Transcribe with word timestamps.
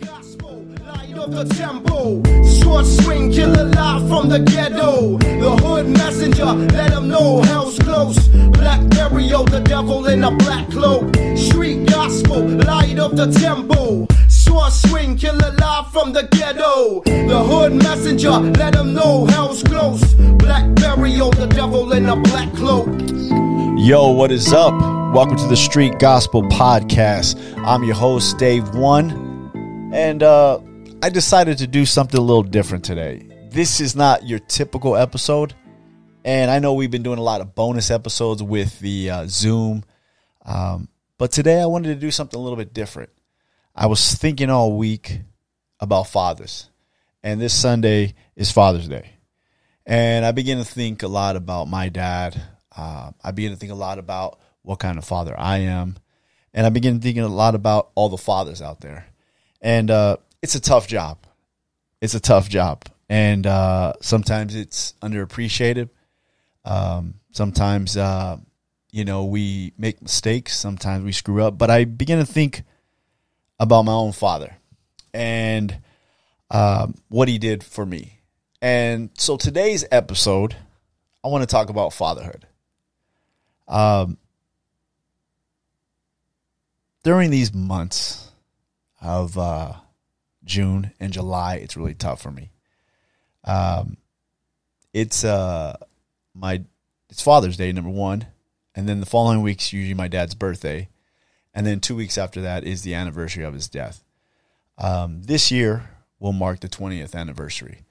Gospel, 0.00 0.64
light 0.86 1.16
of 1.16 1.32
the 1.32 1.44
tempo. 1.54 2.22
Short 2.44 2.84
swing, 2.84 3.32
killer 3.32 3.64
live 3.64 4.06
from 4.08 4.28
the 4.28 4.38
ghetto. 4.40 5.16
The 5.18 5.56
hood 5.62 5.88
messenger, 5.88 6.44
let 6.44 6.90
them 6.90 7.08
know 7.08 7.40
hell's 7.42 7.78
close. 7.78 8.28
Black 8.28 8.86
burial, 8.90 9.44
the 9.44 9.60
devil 9.60 10.06
in 10.06 10.24
a 10.24 10.30
black 10.30 10.68
cloak. 10.70 11.16
Street 11.36 11.86
gospel, 11.88 12.42
light 12.46 12.98
of 12.98 13.16
the 13.16 13.30
tempo. 13.32 14.06
Short 14.28 14.72
swing, 14.72 15.16
killer 15.16 15.54
live 15.58 15.90
from 15.90 16.12
the 16.12 16.28
ghetto. 16.30 17.02
The 17.04 17.42
hood 17.42 17.72
messenger, 17.72 18.30
let 18.30 18.74
them 18.74 18.92
know 18.92 19.26
hell's 19.26 19.62
close. 19.62 20.02
Black 20.14 20.74
burial, 20.74 21.30
the 21.30 21.46
devil 21.46 21.92
in 21.92 22.08
a 22.08 22.16
black 22.16 22.52
cloak. 22.54 22.88
Yo, 23.78 24.10
what 24.10 24.30
is 24.30 24.52
up? 24.52 24.74
Welcome 25.14 25.38
to 25.38 25.46
the 25.46 25.56
Street 25.56 25.98
Gospel 25.98 26.42
Podcast. 26.42 27.38
I'm 27.64 27.84
your 27.84 27.94
host, 27.94 28.36
Dave 28.36 28.74
One, 28.74 29.27
and 29.92 30.22
uh, 30.22 30.60
I 31.02 31.08
decided 31.08 31.58
to 31.58 31.66
do 31.66 31.86
something 31.86 32.18
a 32.18 32.22
little 32.22 32.42
different 32.42 32.84
today. 32.84 33.26
This 33.50 33.80
is 33.80 33.96
not 33.96 34.26
your 34.26 34.38
typical 34.38 34.96
episode, 34.96 35.54
and 36.24 36.50
I 36.50 36.58
know 36.58 36.74
we've 36.74 36.90
been 36.90 37.02
doing 37.02 37.18
a 37.18 37.22
lot 37.22 37.40
of 37.40 37.54
bonus 37.54 37.90
episodes 37.90 38.42
with 38.42 38.78
the 38.80 39.10
uh, 39.10 39.26
Zoom, 39.28 39.84
um, 40.44 40.88
but 41.16 41.32
today 41.32 41.60
I 41.60 41.66
wanted 41.66 41.94
to 41.94 42.00
do 42.00 42.10
something 42.10 42.38
a 42.38 42.42
little 42.42 42.56
bit 42.56 42.74
different. 42.74 43.10
I 43.74 43.86
was 43.86 44.14
thinking 44.14 44.50
all 44.50 44.76
week 44.76 45.20
about 45.80 46.08
fathers, 46.08 46.68
and 47.22 47.40
this 47.40 47.54
Sunday 47.54 48.14
is 48.36 48.50
Father's 48.50 48.88
Day. 48.88 49.12
And 49.86 50.26
I 50.26 50.32
began 50.32 50.58
to 50.58 50.64
think 50.64 51.02
a 51.02 51.08
lot 51.08 51.36
about 51.36 51.66
my 51.66 51.88
dad. 51.88 52.38
Uh, 52.76 53.12
I 53.24 53.30
began 53.30 53.52
to 53.52 53.56
think 53.56 53.72
a 53.72 53.76
lot 53.76 53.98
about 53.98 54.38
what 54.60 54.80
kind 54.80 54.98
of 54.98 55.04
father 55.06 55.34
I 55.38 55.58
am. 55.58 55.96
And 56.52 56.66
I 56.66 56.68
began 56.68 57.00
thinking 57.00 57.22
a 57.22 57.28
lot 57.28 57.54
about 57.54 57.90
all 57.94 58.10
the 58.10 58.18
fathers 58.18 58.60
out 58.60 58.80
there. 58.82 59.06
And 59.60 59.90
uh, 59.90 60.18
it's 60.42 60.54
a 60.54 60.60
tough 60.60 60.86
job. 60.86 61.18
It's 62.00 62.14
a 62.14 62.20
tough 62.20 62.48
job. 62.48 62.84
And 63.08 63.46
uh, 63.46 63.94
sometimes 64.00 64.54
it's 64.54 64.94
underappreciated. 65.02 65.88
Um, 66.64 67.14
sometimes, 67.32 67.96
uh, 67.96 68.36
you 68.90 69.04
know, 69.04 69.24
we 69.24 69.72
make 69.78 70.02
mistakes. 70.02 70.56
Sometimes 70.56 71.04
we 71.04 71.12
screw 71.12 71.42
up. 71.42 71.58
But 71.58 71.70
I 71.70 71.84
began 71.84 72.18
to 72.18 72.26
think 72.26 72.62
about 73.58 73.82
my 73.82 73.92
own 73.92 74.12
father 74.12 74.56
and 75.12 75.76
um, 76.50 76.94
what 77.08 77.28
he 77.28 77.38
did 77.38 77.64
for 77.64 77.84
me. 77.84 78.20
And 78.60 79.10
so 79.14 79.36
today's 79.36 79.84
episode, 79.90 80.56
I 81.24 81.28
want 81.28 81.42
to 81.42 81.46
talk 81.46 81.70
about 81.70 81.92
fatherhood. 81.92 82.46
Um, 83.66 84.18
during 87.02 87.30
these 87.30 87.54
months 87.54 88.27
of 89.00 89.38
uh, 89.38 89.74
June 90.44 90.92
and 90.98 91.12
July, 91.12 91.56
it's 91.56 91.76
really 91.76 91.94
tough 91.94 92.20
for 92.20 92.30
me. 92.30 92.50
Um, 93.44 93.96
it's 94.92 95.24
uh, 95.24 95.76
my 96.34 96.62
it's 97.10 97.22
Father's 97.22 97.56
Day 97.56 97.72
number 97.72 97.90
one, 97.90 98.26
and 98.74 98.88
then 98.88 99.00
the 99.00 99.06
following 99.06 99.42
week's 99.42 99.72
usually 99.72 99.94
my 99.94 100.08
dad's 100.08 100.34
birthday, 100.34 100.88
and 101.54 101.66
then 101.66 101.80
two 101.80 101.96
weeks 101.96 102.18
after 102.18 102.40
that 102.42 102.64
is 102.64 102.82
the 102.82 102.94
anniversary 102.94 103.44
of 103.44 103.54
his 103.54 103.68
death. 103.68 104.04
Um, 104.76 105.22
this 105.22 105.50
year 105.50 105.90
will 106.20 106.32
mark 106.32 106.60
the 106.60 106.68
20th 106.68 107.14
anniversary. 107.14 107.84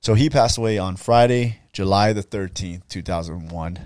So 0.00 0.14
he 0.14 0.30
passed 0.30 0.58
away 0.58 0.78
on 0.78 0.96
Friday, 0.96 1.58
July 1.72 2.12
the 2.12 2.22
13th, 2.22 2.86
2001, 2.88 3.78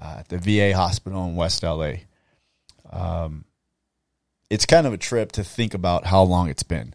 uh, 0.00 0.16
at 0.18 0.28
the 0.28 0.38
VA 0.38 0.76
hospital 0.76 1.24
in 1.26 1.36
West 1.36 1.62
LA. 1.62 1.92
Um, 2.90 3.44
it's 4.50 4.66
kind 4.66 4.86
of 4.86 4.92
a 4.92 4.98
trip 4.98 5.32
to 5.32 5.44
think 5.44 5.74
about 5.74 6.06
how 6.06 6.22
long 6.22 6.48
it's 6.48 6.62
been 6.62 6.94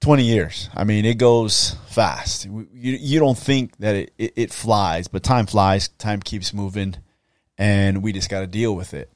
20 0.00 0.24
years. 0.24 0.68
I 0.74 0.84
mean, 0.84 1.04
it 1.04 1.18
goes 1.18 1.76
fast. 1.88 2.44
You, 2.46 2.66
you 2.72 3.18
don't 3.18 3.38
think 3.38 3.76
that 3.78 3.94
it, 3.94 4.12
it, 4.18 4.32
it 4.36 4.52
flies, 4.52 5.08
but 5.08 5.22
time 5.22 5.46
flies, 5.46 5.88
time 5.88 6.20
keeps 6.20 6.52
moving, 6.52 6.96
and 7.58 8.02
we 8.02 8.12
just 8.12 8.30
got 8.30 8.40
to 8.40 8.46
deal 8.46 8.74
with 8.74 8.94
it. 8.94 9.10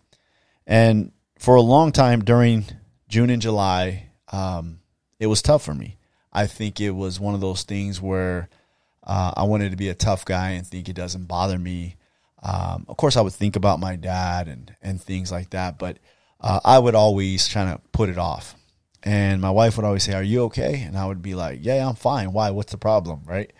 And 0.66 1.12
for 1.38 1.54
a 1.54 1.60
long 1.60 1.92
time 1.92 2.24
during 2.24 2.64
June 3.08 3.30
and 3.30 3.42
July, 3.42 4.10
um, 4.32 4.80
it 5.18 5.26
was 5.26 5.42
tough 5.42 5.62
for 5.62 5.74
me. 5.74 5.96
I 6.32 6.46
think 6.46 6.80
it 6.80 6.90
was 6.90 7.18
one 7.18 7.34
of 7.34 7.40
those 7.40 7.64
things 7.64 8.00
where 8.00 8.48
uh, 9.02 9.32
I 9.36 9.42
wanted 9.44 9.70
to 9.70 9.76
be 9.76 9.88
a 9.88 9.94
tough 9.94 10.24
guy 10.24 10.50
and 10.50 10.66
think 10.66 10.88
it 10.88 10.94
doesn't 10.94 11.26
bother 11.26 11.58
me. 11.58 11.96
Um, 12.42 12.86
of 12.88 12.96
course, 12.96 13.16
I 13.16 13.20
would 13.20 13.32
think 13.32 13.56
about 13.56 13.80
my 13.80 13.96
dad 13.96 14.48
and 14.48 14.74
and 14.80 15.00
things 15.00 15.30
like 15.30 15.50
that, 15.50 15.78
but 15.78 15.98
uh, 16.40 16.60
I 16.64 16.78
would 16.78 16.94
always 16.94 17.48
try 17.48 17.64
to 17.64 17.80
put 17.92 18.08
it 18.08 18.18
off. 18.18 18.54
And 19.02 19.40
my 19.40 19.50
wife 19.50 19.76
would 19.76 19.86
always 19.86 20.02
say, 20.02 20.14
"Are 20.14 20.22
you 20.22 20.44
okay?" 20.44 20.82
And 20.82 20.96
I 20.96 21.06
would 21.06 21.22
be 21.22 21.34
like, 21.34 21.60
"Yeah, 21.62 21.88
I'm 21.88 21.94
fine. 21.94 22.32
Why? 22.32 22.50
What's 22.50 22.72
the 22.72 22.78
problem?" 22.78 23.22
Right? 23.24 23.52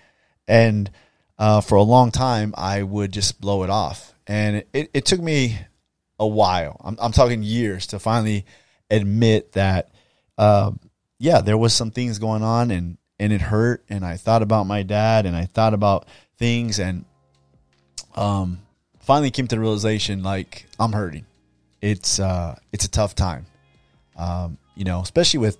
And 0.47 0.91
uh, 1.39 1.63
for 1.63 1.77
a 1.77 1.83
long 1.83 2.11
time, 2.11 2.55
I 2.57 2.83
would 2.83 3.13
just 3.13 3.41
blow 3.41 3.63
it 3.63 3.71
off, 3.71 4.13
and 4.27 4.65
it, 4.75 4.91
it 4.93 5.05
took 5.07 5.21
me 5.21 5.59
a 6.19 6.27
while. 6.27 6.79
I'm, 6.85 6.97
I'm 7.01 7.13
talking 7.13 7.43
years 7.43 7.87
to 7.89 7.99
finally 7.99 8.45
admit 8.91 9.53
that. 9.53 9.91
Um, 10.37 10.79
yeah, 11.19 11.43
there 11.43 11.59
was 11.59 11.75
some 11.75 11.91
things 11.91 12.19
going 12.19 12.43
on 12.43 12.71
and 12.71 12.97
and 13.21 13.33
it 13.33 13.43
hurt 13.43 13.85
and 13.91 14.05
I 14.05 14.17
thought 14.17 14.41
about 14.43 14.67
my 14.67 14.83
dad 14.83 15.27
and 15.27 15.37
I 15.37 15.45
thought 15.45 15.75
about 15.75 16.09
things 16.39 16.81
and 16.81 17.05
um 18.17 18.63
finally 19.01 19.31
came 19.31 19.47
to 19.47 19.55
the 19.55 19.61
realization 19.61 20.23
like 20.23 20.67
I'm 20.81 20.93
hurting. 20.93 21.27
It's 21.81 22.21
uh 22.21 22.57
it's 22.73 22.85
a 22.85 22.91
tough 22.91 23.15
time. 23.15 23.47
Um, 24.17 24.59
you 24.75 24.85
know, 24.85 25.01
especially 25.01 25.39
with 25.39 25.59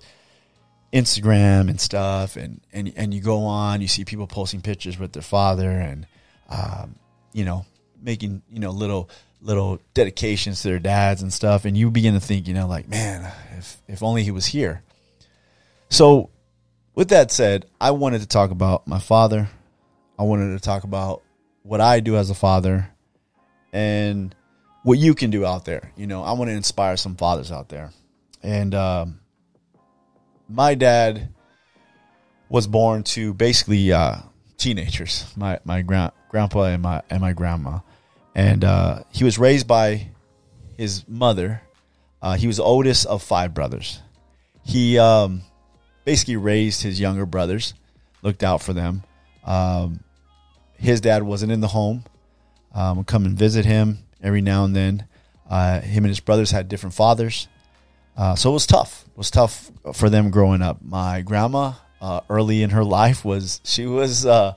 Instagram 0.93 1.69
and 1.69 1.79
stuff 1.79 2.35
and 2.35 2.61
and 2.73 2.91
and 2.95 3.13
you 3.13 3.21
go 3.21 3.43
on, 3.43 3.81
you 3.81 3.87
see 3.87 4.05
people 4.05 4.27
posting 4.27 4.61
pictures 4.61 4.99
with 4.99 5.13
their 5.13 5.23
father 5.23 5.69
and 5.69 6.05
um, 6.49 6.95
you 7.33 7.45
know, 7.45 7.65
making, 8.01 8.41
you 8.51 8.59
know, 8.59 8.71
little 8.71 9.09
little 9.41 9.79
dedications 9.93 10.61
to 10.61 10.67
their 10.67 10.79
dads 10.79 11.21
and 11.21 11.33
stuff 11.33 11.65
and 11.65 11.75
you 11.75 11.89
begin 11.89 12.13
to 12.13 12.19
think, 12.19 12.47
you 12.47 12.53
know, 12.53 12.67
like, 12.67 12.87
man, 12.87 13.31
if 13.57 13.81
if 13.87 14.03
only 14.03 14.23
he 14.23 14.31
was 14.31 14.45
here 14.45 14.83
so, 15.91 16.29
with 16.95 17.09
that 17.09 17.31
said, 17.31 17.65
I 17.81 17.91
wanted 17.91 18.21
to 18.21 18.27
talk 18.27 18.51
about 18.51 18.87
my 18.87 18.97
father. 18.97 19.49
I 20.17 20.23
wanted 20.23 20.57
to 20.57 20.63
talk 20.63 20.85
about 20.85 21.21
what 21.63 21.81
I 21.81 21.99
do 21.99 22.15
as 22.15 22.29
a 22.29 22.33
father 22.33 22.89
and 23.73 24.33
what 24.83 24.97
you 24.97 25.13
can 25.13 25.29
do 25.29 25.45
out 25.45 25.65
there. 25.65 25.91
You 25.95 26.07
know, 26.07 26.23
I 26.23 26.33
want 26.33 26.49
to 26.49 26.55
inspire 26.55 26.97
some 26.97 27.15
fathers 27.15 27.51
out 27.51 27.69
there. 27.69 27.91
And 28.43 28.73
um, 28.73 29.19
my 30.49 30.75
dad 30.75 31.29
was 32.49 32.67
born 32.67 33.03
to 33.03 33.33
basically 33.33 33.91
uh, 33.91 34.17
teenagers. 34.57 35.25
My 35.35 35.59
my 35.63 35.81
grand, 35.81 36.11
grandpa 36.29 36.63
and 36.63 36.81
my 36.81 37.01
and 37.09 37.21
my 37.21 37.33
grandma, 37.33 37.79
and 38.33 38.63
uh, 38.63 39.03
he 39.11 39.23
was 39.23 39.37
raised 39.37 39.67
by 39.67 40.07
his 40.77 41.07
mother. 41.07 41.61
Uh, 42.21 42.35
he 42.35 42.47
was 42.47 42.57
the 42.57 42.63
oldest 42.63 43.05
of 43.05 43.23
five 43.23 43.53
brothers. 43.53 43.99
He 44.63 44.99
um, 44.99 45.41
basically 46.05 46.35
raised 46.35 46.83
his 46.83 46.99
younger 46.99 47.25
brothers, 47.25 47.73
looked 48.21 48.43
out 48.43 48.61
for 48.61 48.73
them. 48.73 49.03
Um, 49.43 50.03
his 50.75 51.01
dad 51.01 51.23
wasn't 51.23 51.51
in 51.51 51.61
the 51.61 51.67
home. 51.67 52.03
Um, 52.73 53.03
come 53.03 53.25
and 53.25 53.37
visit 53.37 53.65
him 53.65 53.99
every 54.21 54.41
now 54.41 54.65
and 54.65 54.75
then. 54.75 55.05
Uh, 55.49 55.81
him 55.81 56.05
and 56.05 56.09
his 56.09 56.19
brothers 56.19 56.51
had 56.51 56.69
different 56.69 56.95
fathers, 56.95 57.47
uh, 58.17 58.35
so 58.35 58.51
it 58.51 58.53
was 58.53 58.65
tough. 58.65 59.03
It 59.07 59.17
was 59.17 59.31
tough 59.31 59.71
for 59.93 60.09
them 60.09 60.31
growing 60.31 60.61
up. 60.61 60.81
My 60.81 61.21
grandma, 61.21 61.73
uh, 61.99 62.21
early 62.29 62.63
in 62.63 62.69
her 62.69 62.83
life, 62.83 63.25
was 63.25 63.59
she 63.63 63.85
was 63.85 64.25
uh, 64.25 64.53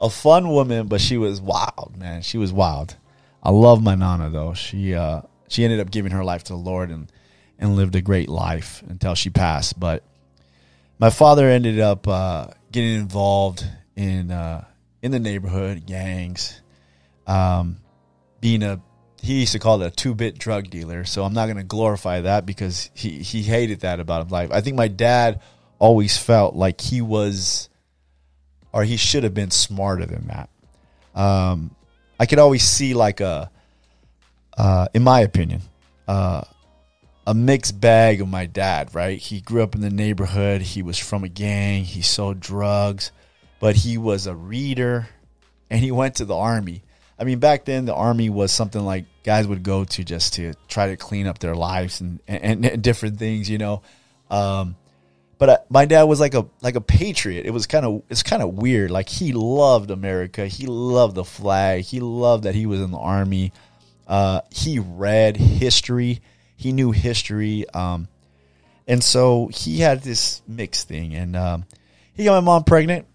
a 0.00 0.10
fun 0.10 0.48
woman, 0.50 0.86
but 0.86 1.00
she 1.00 1.16
was 1.16 1.40
wild, 1.40 1.94
man. 1.98 2.22
She 2.22 2.38
was 2.38 2.52
wild. 2.52 2.96
I 3.42 3.50
love 3.50 3.82
my 3.82 3.94
nana 3.94 4.30
though. 4.30 4.54
She 4.54 4.94
uh, 4.94 5.22
she 5.48 5.64
ended 5.64 5.80
up 5.80 5.90
giving 5.90 6.12
her 6.12 6.24
life 6.24 6.44
to 6.44 6.52
the 6.52 6.58
Lord 6.58 6.90
and 6.90 7.10
and 7.58 7.76
lived 7.76 7.96
a 7.96 8.00
great 8.00 8.28
life 8.28 8.82
until 8.88 9.14
she 9.14 9.30
passed. 9.30 9.78
But 9.78 10.04
my 10.98 11.10
father 11.10 11.48
ended 11.48 11.80
up 11.80 12.06
uh, 12.06 12.48
getting 12.70 12.94
involved 12.94 13.64
in 13.96 14.30
uh, 14.30 14.64
in 15.02 15.10
the 15.12 15.20
neighborhood 15.20 15.86
gangs, 15.86 16.60
um, 17.26 17.78
being 18.40 18.62
a 18.62 18.80
he 19.20 19.40
used 19.40 19.52
to 19.52 19.58
call 19.58 19.82
it 19.82 19.86
a 19.86 19.90
two 19.90 20.14
bit 20.14 20.38
drug 20.38 20.70
dealer. 20.70 21.04
So 21.04 21.24
I'm 21.24 21.32
not 21.32 21.46
going 21.46 21.56
to 21.56 21.64
glorify 21.64 22.22
that 22.22 22.46
because 22.46 22.90
he 22.94 23.18
he 23.18 23.42
hated 23.42 23.80
that 23.80 24.00
about 24.00 24.24
his 24.24 24.32
life. 24.32 24.50
I 24.52 24.60
think 24.60 24.76
my 24.76 24.88
dad 24.88 25.40
always 25.78 26.16
felt 26.16 26.54
like 26.54 26.80
he 26.80 27.00
was, 27.00 27.68
or 28.72 28.84
he 28.84 28.96
should 28.96 29.24
have 29.24 29.34
been 29.34 29.50
smarter 29.50 30.06
than 30.06 30.28
that. 30.28 30.50
Um, 31.14 31.74
I 32.18 32.26
could 32.26 32.38
always 32.38 32.62
see 32.62 32.94
like 32.94 33.20
a, 33.20 33.50
uh, 34.56 34.88
in 34.94 35.02
my 35.02 35.20
opinion, 35.20 35.62
uh, 36.06 36.42
a 37.26 37.34
mixed 37.34 37.80
bag 37.80 38.20
of 38.20 38.28
my 38.28 38.46
dad, 38.46 38.94
right? 38.94 39.18
He 39.18 39.40
grew 39.40 39.62
up 39.62 39.74
in 39.74 39.80
the 39.80 39.90
neighborhood. 39.90 40.62
He 40.62 40.82
was 40.82 40.98
from 40.98 41.24
a 41.24 41.28
gang. 41.28 41.84
He 41.84 42.02
sold 42.02 42.40
drugs, 42.40 43.12
but 43.60 43.76
he 43.76 43.98
was 43.98 44.26
a 44.26 44.34
reader 44.34 45.08
and 45.70 45.80
he 45.80 45.92
went 45.92 46.16
to 46.16 46.24
the 46.24 46.36
army. 46.36 46.82
I 47.18 47.24
mean, 47.24 47.38
back 47.40 47.64
then 47.64 47.84
the 47.84 47.94
army 47.94 48.30
was 48.30 48.52
something 48.52 48.84
like 48.84 49.04
guys 49.24 49.46
would 49.46 49.62
go 49.62 49.84
to 49.84 50.04
just 50.04 50.34
to 50.34 50.54
try 50.68 50.88
to 50.88 50.96
clean 50.96 51.26
up 51.26 51.38
their 51.38 51.54
lives 51.54 52.00
and, 52.00 52.20
and, 52.28 52.64
and 52.64 52.82
different 52.82 53.18
things, 53.18 53.50
you 53.50 53.58
know. 53.58 53.82
Um, 54.30 54.76
but 55.38 55.48
uh, 55.48 55.58
my 55.68 55.84
dad 55.84 56.04
was 56.04 56.20
like 56.20 56.34
a 56.34 56.46
like 56.60 56.74
a 56.74 56.80
patriot. 56.80 57.46
It 57.46 57.50
was 57.50 57.66
kind 57.66 57.86
of 57.86 58.02
it's 58.08 58.22
kind 58.22 58.42
of 58.42 58.54
weird. 58.54 58.90
Like 58.90 59.08
he 59.08 59.32
loved 59.32 59.90
America. 59.90 60.46
He 60.46 60.66
loved 60.66 61.14
the 61.14 61.24
flag. 61.24 61.84
He 61.84 62.00
loved 62.00 62.44
that 62.44 62.54
he 62.54 62.66
was 62.66 62.80
in 62.80 62.90
the 62.90 62.98
army. 62.98 63.52
Uh, 64.06 64.40
he 64.50 64.78
read 64.78 65.36
history. 65.36 66.20
He 66.56 66.72
knew 66.72 66.90
history. 66.90 67.68
Um, 67.70 68.08
and 68.88 69.04
so 69.04 69.48
he 69.52 69.78
had 69.78 70.02
this 70.02 70.42
mixed 70.48 70.88
thing. 70.88 71.14
And 71.14 71.36
um, 71.36 71.66
he 72.14 72.24
got 72.24 72.42
my 72.42 72.44
mom 72.44 72.64
pregnant. 72.64 73.06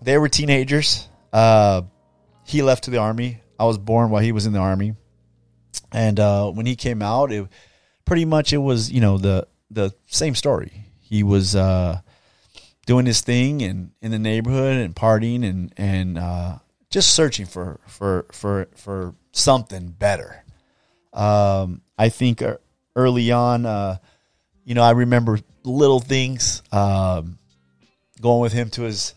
They 0.00 0.18
were 0.18 0.28
teenagers. 0.28 1.08
Uh, 1.32 1.82
he 2.52 2.62
left 2.62 2.84
to 2.84 2.90
the 2.90 2.98
army. 2.98 3.40
I 3.58 3.64
was 3.64 3.78
born 3.78 4.10
while 4.10 4.22
he 4.22 4.32
was 4.32 4.46
in 4.46 4.52
the 4.52 4.58
army. 4.58 4.94
And 5.90 6.20
uh, 6.20 6.50
when 6.50 6.66
he 6.66 6.76
came 6.76 7.02
out, 7.02 7.32
it 7.32 7.48
pretty 8.04 8.24
much 8.24 8.52
it 8.52 8.58
was 8.58 8.90
you 8.90 9.00
know 9.00 9.18
the 9.18 9.48
the 9.70 9.94
same 10.06 10.34
story. 10.34 10.86
He 11.00 11.22
was 11.22 11.56
uh, 11.56 12.00
doing 12.86 13.06
his 13.06 13.20
thing 13.20 13.62
and 13.62 13.90
in 14.00 14.10
the 14.10 14.18
neighborhood 14.18 14.76
and 14.76 14.94
partying 14.94 15.48
and 15.48 15.72
and 15.76 16.18
uh, 16.18 16.58
just 16.90 17.14
searching 17.14 17.46
for 17.46 17.80
for 17.86 18.26
for 18.32 18.68
for 18.76 19.14
something 19.32 19.88
better. 19.88 20.44
Um, 21.12 21.82
I 21.98 22.08
think 22.08 22.42
uh, 22.42 22.56
early 22.96 23.32
on, 23.32 23.66
uh, 23.66 23.96
you 24.64 24.74
know, 24.74 24.82
I 24.82 24.92
remember 24.92 25.38
little 25.64 26.00
things. 26.00 26.62
Um, 26.70 27.38
going 28.20 28.40
with 28.40 28.52
him 28.52 28.70
to 28.70 28.82
his 28.82 29.14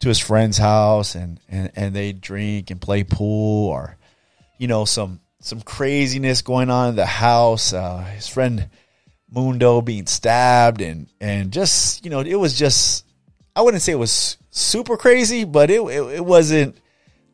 to 0.00 0.08
his 0.08 0.18
friend's 0.18 0.58
house 0.58 1.14
and 1.14 1.40
and 1.48 1.70
and 1.76 1.94
they 1.94 2.12
drink 2.12 2.70
and 2.70 2.80
play 2.80 3.04
pool 3.04 3.68
or 3.68 3.96
you 4.58 4.68
know 4.68 4.84
some 4.84 5.20
some 5.40 5.60
craziness 5.60 6.42
going 6.42 6.70
on 6.70 6.90
in 6.90 6.96
the 6.96 7.06
house. 7.06 7.72
Uh, 7.72 7.98
his 8.14 8.28
friend 8.28 8.68
Mundo 9.30 9.80
being 9.80 10.06
stabbed 10.06 10.80
and 10.80 11.08
and 11.20 11.52
just 11.52 12.04
you 12.04 12.10
know 12.10 12.20
it 12.20 12.34
was 12.34 12.58
just 12.58 13.04
I 13.54 13.62
wouldn't 13.62 13.82
say 13.82 13.92
it 13.92 13.96
was 13.96 14.36
super 14.50 14.96
crazy, 14.96 15.44
but 15.44 15.70
it 15.70 15.80
it, 15.80 16.02
it 16.16 16.24
wasn't 16.24 16.76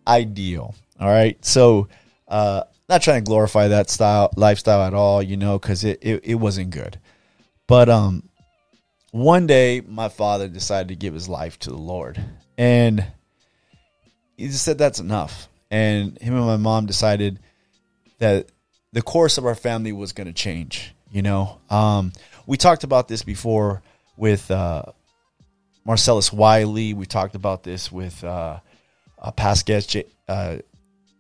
ideal. 0.07 0.75
All 1.01 1.09
right, 1.09 1.43
so 1.45 1.89
uh, 2.29 2.63
not 2.89 3.03
trying 3.03 3.25
to 3.25 3.29
glorify 3.29 3.69
that 3.69 3.91
style 3.91 4.31
lifestyle 4.37 4.83
at 4.83 4.95
all, 4.95 5.23
you 5.23 5.37
know, 5.37 5.59
because 5.59 5.85
it, 5.85 5.99
it 6.03 6.21
it 6.25 6.35
wasn't 6.37 6.71
good. 6.71 6.99
But 7.67 7.89
um, 7.89 8.29
one 9.11 9.47
day 9.47 9.81
my 9.81 10.09
father 10.09 10.49
decided 10.49 10.89
to 10.89 10.97
give 10.97 11.15
his 11.15 11.29
life 11.29 11.59
to 11.61 11.71
the 11.71 11.77
Lord, 11.77 12.23
and 12.63 13.05
he 14.37 14.47
just 14.47 14.65
said 14.65 14.79
that's 14.79 15.01
enough. 15.01 15.49
And 15.69 16.17
him 16.21 16.37
and 16.37 16.47
my 16.47 16.59
mom 16.59 16.87
decided 16.87 17.41
that 18.21 18.47
the 18.93 19.03
course 19.03 19.37
of 19.37 19.47
our 19.47 19.57
family 19.57 19.91
was 19.91 20.13
going 20.13 20.29
to 20.29 20.33
change. 20.33 20.95
You 21.11 21.23
know, 21.23 21.59
um, 21.71 22.13
we 22.47 22.57
talked 22.57 22.85
about 22.85 23.09
this 23.09 23.25
before 23.25 23.83
with 24.17 24.49
uh, 24.49 24.85
Marcellus 25.85 26.33
Wiley. 26.33 26.95
We 26.95 27.05
talked 27.05 27.35
about 27.35 27.65
this 27.65 27.91
with 27.91 28.23
uh, 28.23 28.61
uh, 29.19 29.33
past 29.33 29.67
guest 29.67 29.91
Jay, 29.91 30.05
uh, 30.29 30.59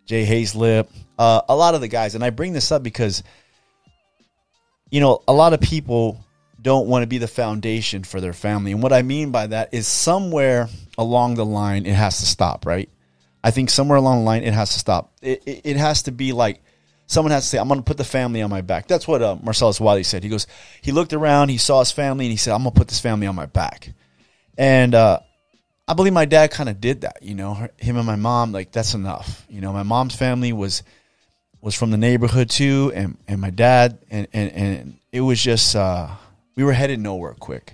Jay 0.07 0.47
uh, 1.19 1.43
a 1.49 1.57
lot 1.57 1.75
of 1.75 1.81
the 1.81 1.89
guys. 1.89 2.15
And 2.15 2.23
I 2.23 2.31
bring 2.31 2.53
this 2.53 2.71
up 2.71 2.85
because, 2.85 3.25
you 4.93 5.01
know, 5.01 5.25
a 5.27 5.33
lot 5.33 5.55
of 5.55 5.61
people 5.61 6.25
don't 6.63 6.87
want 6.87 7.03
to 7.03 7.09
be 7.09 7.19
the 7.19 7.27
foundation 7.27 8.05
for 8.05 8.21
their 8.21 8.33
family. 8.33 8.71
And 8.71 8.81
what 8.81 8.93
I 8.93 9.03
mean 9.03 9.33
by 9.33 9.49
that 9.49 9.75
is 9.75 9.89
somewhere 9.89 10.69
along 10.99 11.35
the 11.35 11.45
line, 11.45 11.87
it 11.87 11.95
has 11.95 12.19
to 12.19 12.27
stop, 12.27 12.67
right? 12.67 12.89
I 13.45 13.51
think 13.51 13.71
somewhere 13.71 13.99
along 13.99 14.21
the 14.21 14.25
line, 14.25 14.43
it 14.45 14.55
has 14.55 14.73
to 14.73 14.79
stop. 14.79 15.13
It, 15.21 15.43
it, 15.47 15.61
it 15.65 15.77
has 15.77 16.05
to 16.05 16.13
be 16.13 16.33
like 16.33 16.63
someone 17.07 17.33
has 17.33 17.45
to 17.45 17.49
say, 17.49 17.59
I'm 17.59 17.69
going 17.69 17.81
to 17.81 17.85
put 17.85 17.99
the 17.99 18.05
family 18.05 18.41
on 18.43 18.51
my 18.51 18.61
back. 18.61 18.89
That's 18.89 19.07
what 19.07 19.23
uh, 19.23 19.37
Marcellus 19.43 19.81
Wiley 19.81 20.05
said. 20.05 20.23
He 20.23 20.29
goes, 20.29 20.47
he 20.81 20.93
looked 20.93 21.13
around, 21.13 21.49
he 21.49 21.59
saw 21.59 21.81
his 21.81 21.93
family, 21.93 22.27
and 22.27 22.31
he 22.31 22.37
said, 22.37 22.55
I'm 22.55 22.63
going 22.63 22.73
to 22.73 22.79
put 22.79 22.89
this 22.89 23.01
family 23.01 23.27
on 23.27 23.35
my 23.35 23.47
back. 23.47 23.93
And 24.57 24.95
uh, 24.95 25.21
I 25.87 25.95
believe 25.95 26.13
my 26.13 26.25
dad 26.25 26.51
kind 26.51 26.69
of 26.69 26.81
did 26.81 27.03
that, 27.03 27.23
you 27.23 27.35
know, 27.35 27.69
him 27.77 27.97
and 27.97 28.07
my 28.07 28.17
mom, 28.17 28.53
like, 28.53 28.73
that's 28.73 28.95
enough. 28.95 29.45
You 29.49 29.61
know, 29.61 29.73
my 29.73 29.83
mom's 29.83 30.15
family 30.15 30.53
was 30.53 30.83
was 31.61 31.77
from 31.77 31.93
the 31.93 31.97
neighborhood 31.97 32.51
too, 32.51 32.91
and, 32.93 33.17
and 33.29 33.41
my 33.41 33.51
dad, 33.51 33.97
and, 34.11 34.27
and, 34.33 34.53
and 34.53 34.99
it 35.13 35.21
was 35.21 35.41
just, 35.41 35.77
uh, 35.77 36.09
we 36.57 36.65
were 36.65 36.73
headed 36.73 36.99
nowhere 36.99 37.35
quick. 37.35 37.73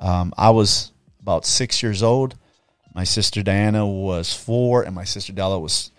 Um, 0.00 0.32
I 0.38 0.48
was 0.50 0.92
about 1.20 1.44
six 1.44 1.82
years 1.82 2.02
old. 2.02 2.34
My 2.98 3.04
sister 3.04 3.44
Diana 3.44 3.86
was 3.86 4.34
four, 4.34 4.82
and 4.82 4.92
my 4.92 5.04
sister 5.04 5.32
Della 5.32 5.60
was 5.60 5.92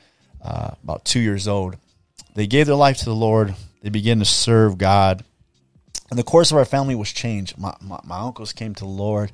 uh, 0.44 0.72
about 0.84 1.06
two 1.06 1.22
years 1.22 1.48
old 1.48 1.78
they 2.36 2.46
gave 2.46 2.68
their 2.68 2.76
life 2.76 2.98
to 2.98 3.06
the 3.06 3.16
Lord. 3.16 3.56
They 3.82 3.90
began 3.90 4.20
to 4.20 4.26
serve 4.26 4.78
God. 4.78 5.24
And 6.10 6.20
the 6.20 6.24
course 6.24 6.52
of 6.52 6.58
our 6.58 6.66
family 6.66 6.96
was 6.96 7.14
changed. 7.14 7.58
My, 7.58 7.74
my, 7.80 8.02
my 8.04 8.20
uncles 8.20 8.52
came 8.52 8.76
to 8.76 8.84
the 8.84 8.90
Lord. 8.90 9.32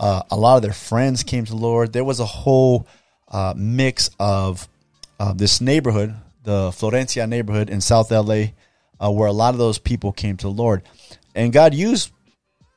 Uh, 0.00 0.22
a 0.30 0.36
lot 0.36 0.56
of 0.56 0.62
their 0.62 0.72
friends 0.72 1.22
came 1.22 1.44
to 1.44 1.52
the 1.52 1.58
Lord. 1.58 1.92
There 1.92 2.04
was 2.04 2.20
a 2.20 2.24
whole 2.24 2.86
uh, 3.28 3.52
mix 3.54 4.08
of 4.18 4.66
uh, 5.20 5.34
this 5.34 5.60
neighborhood, 5.60 6.14
the 6.42 6.70
Florencia 6.70 7.28
neighborhood 7.28 7.68
in 7.68 7.82
South 7.82 8.10
LA, 8.10 8.44
uh, 8.98 9.10
where 9.10 9.28
a 9.28 9.32
lot 9.32 9.52
of 9.52 9.58
those 9.58 9.78
people 9.78 10.10
came 10.10 10.38
to 10.38 10.46
the 10.46 10.52
Lord. 10.54 10.82
And 11.34 11.52
God 11.52 11.74
used 11.74 12.12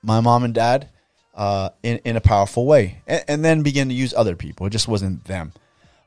my 0.03 0.19
mom 0.19 0.43
and 0.43 0.53
dad 0.53 0.89
uh, 1.35 1.69
in, 1.83 1.99
in 2.05 2.15
a 2.15 2.21
powerful 2.21 2.65
way 2.65 3.01
and, 3.05 3.23
and, 3.27 3.45
then 3.45 3.61
began 3.61 3.89
to 3.89 3.93
use 3.93 4.13
other 4.13 4.37
people. 4.37 4.65
It 4.65 4.69
just 4.69 4.87
wasn't 4.87 5.25
them. 5.25 5.51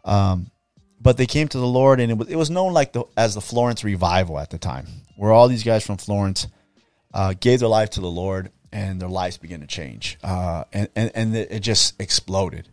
Um, 0.05 0.51
but 1.01 1.17
they 1.17 1.27
came 1.27 1.49
to 1.49 1.59
the 1.59 1.67
Lord, 1.67 2.01
and 2.01 2.11
it 2.11 2.19
was 2.19 2.29
it 2.29 2.37
was 2.37 2.51
known 2.51 2.73
like 2.73 2.93
the 2.93 3.05
as 3.17 3.35
the 3.35 3.41
Florence 3.41 3.85
revival 3.85 4.39
at 4.39 4.51
the 4.51 4.59
time, 4.59 4.87
where 5.17 5.33
all 5.33 5.49
these 5.49 5.63
guys 5.63 5.87
from 5.87 5.97
Florence 5.97 6.49
uh, 7.15 7.35
gave 7.39 7.61
their 7.61 7.69
life 7.69 7.91
to 7.91 8.01
the 8.01 8.11
Lord, 8.11 8.51
and 8.73 9.01
their 9.01 9.09
lives 9.09 9.37
began 9.37 9.61
to 9.61 9.67
change, 9.67 10.19
uh, 10.25 10.65
and, 10.73 10.89
and 10.97 11.13
and 11.15 11.37
it 11.37 11.61
just 11.61 12.01
exploded. 12.01 12.69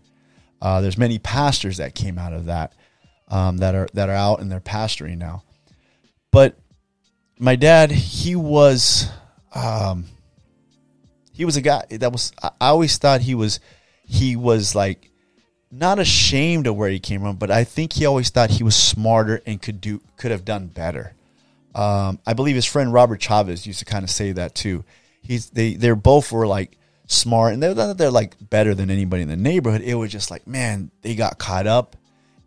Uh, 0.62 0.82
there's 0.82 0.98
many 0.98 1.20
pastors 1.20 1.78
that 1.78 1.94
came 1.94 2.18
out 2.18 2.34
of 2.34 2.46
that 2.46 2.74
um, 3.28 3.58
that 3.58 3.76
are 3.76 3.88
that 3.94 4.10
are 4.10 4.16
out 4.16 4.40
and 4.40 4.52
they're 4.52 4.60
pastoring 4.60 5.18
now, 5.18 5.44
but 6.32 6.58
my 7.38 7.56
dad 7.56 7.92
he 7.92 8.36
was 8.36 9.08
um, 9.54 10.06
he 11.36 11.44
was 11.44 11.58
a 11.58 11.62
guy 11.62 11.84
that 11.90 12.12
was 12.12 12.32
I 12.42 12.52
always 12.62 12.98
thought 12.98 13.22
he 13.22 13.36
was 13.36 13.60
he 14.06 14.38
was 14.38 14.74
like 14.74 15.12
not 15.70 16.00
ashamed 16.00 16.66
of 16.68 16.76
where 16.78 16.90
he 16.90 17.00
came 17.00 17.22
from, 17.22 17.36
but 17.36 17.52
I 17.52 17.66
think 17.66 17.94
he 17.94 18.06
always 18.06 18.30
thought 18.30 18.50
he 18.52 18.64
was 18.64 18.76
smarter 18.76 19.42
and 19.46 19.62
could 19.62 19.82
do 19.82 20.02
could 20.16 20.32
have 20.32 20.46
done 20.46 20.68
better. 20.68 21.14
Um, 21.76 22.20
I 22.26 22.34
believe 22.34 22.56
his 22.56 22.66
friend 22.66 22.94
Robert 22.94 23.20
Chavez 23.20 23.68
used 23.68 23.80
to 23.80 23.86
kind 23.86 24.06
of 24.06 24.10
say 24.10 24.32
that 24.32 24.56
too. 24.56 24.86
He's 25.22 25.50
they 25.50 25.74
they're 25.74 25.98
both 25.98 26.32
were 26.32 26.48
like 26.48 26.78
smart 27.08 27.54
and 27.54 27.62
they're 27.62 27.94
they're 27.94 28.12
like 28.12 28.36
better 28.40 28.74
than 28.74 28.90
anybody 28.90 29.24
in 29.24 29.28
the 29.28 29.36
neighborhood. 29.36 29.82
It 29.82 29.96
was 29.96 30.12
just 30.12 30.32
like 30.32 30.48
man, 30.48 30.90
they 31.02 31.16
got 31.16 31.38
caught 31.38 31.68
up, 31.68 31.98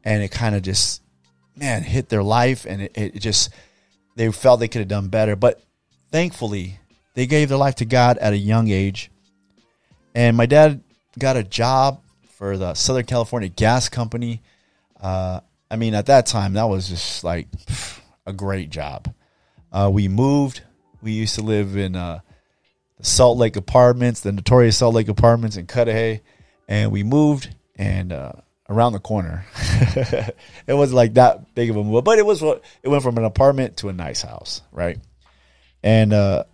and 0.02 0.22
it 0.22 0.30
kind 0.30 0.54
of 0.54 0.62
just 0.62 1.02
man 1.54 1.82
hit 1.82 2.08
their 2.08 2.22
life, 2.22 2.64
and 2.64 2.80
it, 2.80 2.92
it 2.94 3.18
just 3.18 3.50
they 4.16 4.32
felt 4.32 4.60
they 4.60 4.68
could 4.68 4.80
have 4.80 4.88
done 4.88 5.08
better. 5.08 5.36
But 5.36 5.62
thankfully, 6.10 6.80
they 7.18 7.26
gave 7.26 7.48
their 7.48 7.58
life 7.58 7.74
to 7.74 7.84
God 7.84 8.16
at 8.18 8.32
a 8.32 8.36
young 8.36 8.68
age, 8.68 9.10
and 10.14 10.36
my 10.36 10.46
dad 10.46 10.84
got 11.18 11.36
a 11.36 11.42
job 11.42 12.00
for 12.36 12.56
the 12.56 12.74
Southern 12.74 13.06
California 13.06 13.48
Gas 13.48 13.88
Company. 13.88 14.40
Uh, 15.00 15.40
I 15.68 15.74
mean, 15.74 15.94
at 15.94 16.06
that 16.06 16.26
time, 16.26 16.52
that 16.52 16.68
was 16.68 16.88
just 16.88 17.24
like 17.24 17.48
a 18.24 18.32
great 18.32 18.70
job. 18.70 19.12
Uh, 19.72 19.90
we 19.92 20.06
moved. 20.06 20.62
We 21.02 21.10
used 21.10 21.34
to 21.34 21.42
live 21.42 21.76
in 21.76 21.96
uh, 21.96 22.20
the 22.98 23.04
Salt 23.04 23.36
Lake 23.36 23.56
Apartments, 23.56 24.20
the 24.20 24.30
notorious 24.30 24.76
Salt 24.76 24.94
Lake 24.94 25.08
Apartments 25.08 25.56
in 25.56 25.66
Cudahy, 25.66 26.20
and 26.68 26.92
we 26.92 27.02
moved 27.02 27.52
and 27.74 28.12
uh, 28.12 28.30
around 28.68 28.92
the 28.92 29.00
corner. 29.00 29.44
it 30.68 30.74
was 30.74 30.92
like 30.92 31.14
that 31.14 31.52
big 31.56 31.68
of 31.68 31.74
a 31.74 31.82
move, 31.82 32.04
but 32.04 32.20
it 32.20 32.26
was 32.26 32.40
what 32.40 32.62
it 32.84 32.88
went 32.88 33.02
from 33.02 33.18
an 33.18 33.24
apartment 33.24 33.78
to 33.78 33.88
a 33.88 33.92
nice 33.92 34.22
house, 34.22 34.62
right? 34.70 35.00
And 35.82 36.12
uh, 36.12 36.44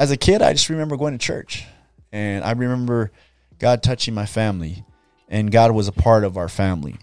as 0.00 0.10
a 0.10 0.16
kid, 0.16 0.40
I 0.40 0.54
just 0.54 0.70
remember 0.70 0.96
going 0.96 1.12
to 1.12 1.18
church, 1.18 1.66
and 2.10 2.42
I 2.42 2.52
remember 2.52 3.12
God 3.58 3.82
touching 3.82 4.14
my 4.14 4.24
family, 4.24 4.82
and 5.28 5.52
God 5.52 5.72
was 5.72 5.88
a 5.88 5.92
part 5.92 6.24
of 6.24 6.38
our 6.38 6.48
family. 6.48 6.96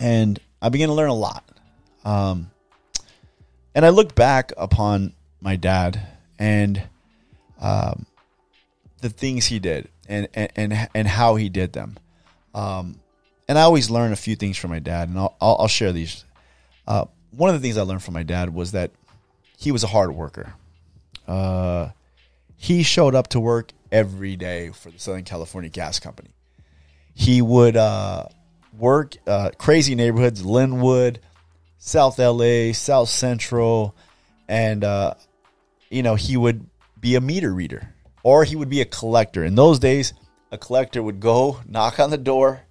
And 0.00 0.40
I 0.60 0.68
began 0.70 0.88
to 0.88 0.94
learn 0.94 1.10
a 1.10 1.14
lot. 1.14 1.48
Um, 2.04 2.50
and 3.72 3.86
I 3.86 3.90
look 3.90 4.16
back 4.16 4.52
upon 4.56 5.12
my 5.40 5.54
dad 5.54 6.00
and 6.40 6.82
um, 7.60 8.04
the 9.00 9.08
things 9.08 9.46
he 9.46 9.60
did 9.60 9.88
and, 10.08 10.26
and, 10.34 10.88
and 10.92 11.06
how 11.06 11.36
he 11.36 11.48
did 11.48 11.72
them. 11.72 11.98
Um, 12.52 12.98
and 13.46 13.56
I 13.56 13.62
always 13.62 13.90
learn 13.90 14.10
a 14.10 14.16
few 14.16 14.34
things 14.34 14.56
from 14.56 14.70
my 14.70 14.80
dad, 14.80 15.08
and 15.08 15.16
I'll, 15.16 15.36
I'll, 15.40 15.68
share 15.68 15.92
these. 15.92 16.24
Uh, 16.88 17.04
one 17.30 17.48
of 17.48 17.54
the 17.54 17.64
things 17.64 17.78
I 17.78 17.82
learned 17.82 18.02
from 18.02 18.14
my 18.14 18.24
dad 18.24 18.52
was 18.52 18.72
that 18.72 18.90
he 19.56 19.70
was 19.70 19.84
a 19.84 19.88
hard 19.88 20.12
worker. 20.16 20.54
Uh, 21.30 21.90
he 22.56 22.82
showed 22.82 23.14
up 23.14 23.28
to 23.28 23.38
work 23.40 23.72
every 23.92 24.34
day 24.36 24.70
for 24.70 24.90
the 24.90 24.98
Southern 24.98 25.24
California 25.24 25.70
Gas 25.70 26.00
Company. 26.00 26.34
He 27.14 27.40
would 27.40 27.76
uh, 27.76 28.26
work 28.76 29.16
uh, 29.26 29.50
crazy 29.56 29.94
neighborhoods, 29.94 30.42
Lynwood, 30.42 31.18
South 31.78 32.18
LA, 32.18 32.72
South 32.72 33.08
Central, 33.08 33.94
and 34.48 34.82
uh, 34.82 35.14
you 35.88 36.02
know 36.02 36.16
he 36.16 36.36
would 36.36 36.66
be 37.00 37.14
a 37.14 37.20
meter 37.20 37.52
reader. 37.52 37.94
or 38.22 38.44
he 38.44 38.56
would 38.56 38.68
be 38.68 38.80
a 38.80 38.84
collector. 38.84 39.44
In 39.44 39.54
those 39.54 39.78
days, 39.78 40.12
a 40.50 40.58
collector 40.58 41.02
would 41.02 41.20
go 41.20 41.60
knock 41.66 41.98
on 42.00 42.10
the 42.10 42.18
door 42.18 42.62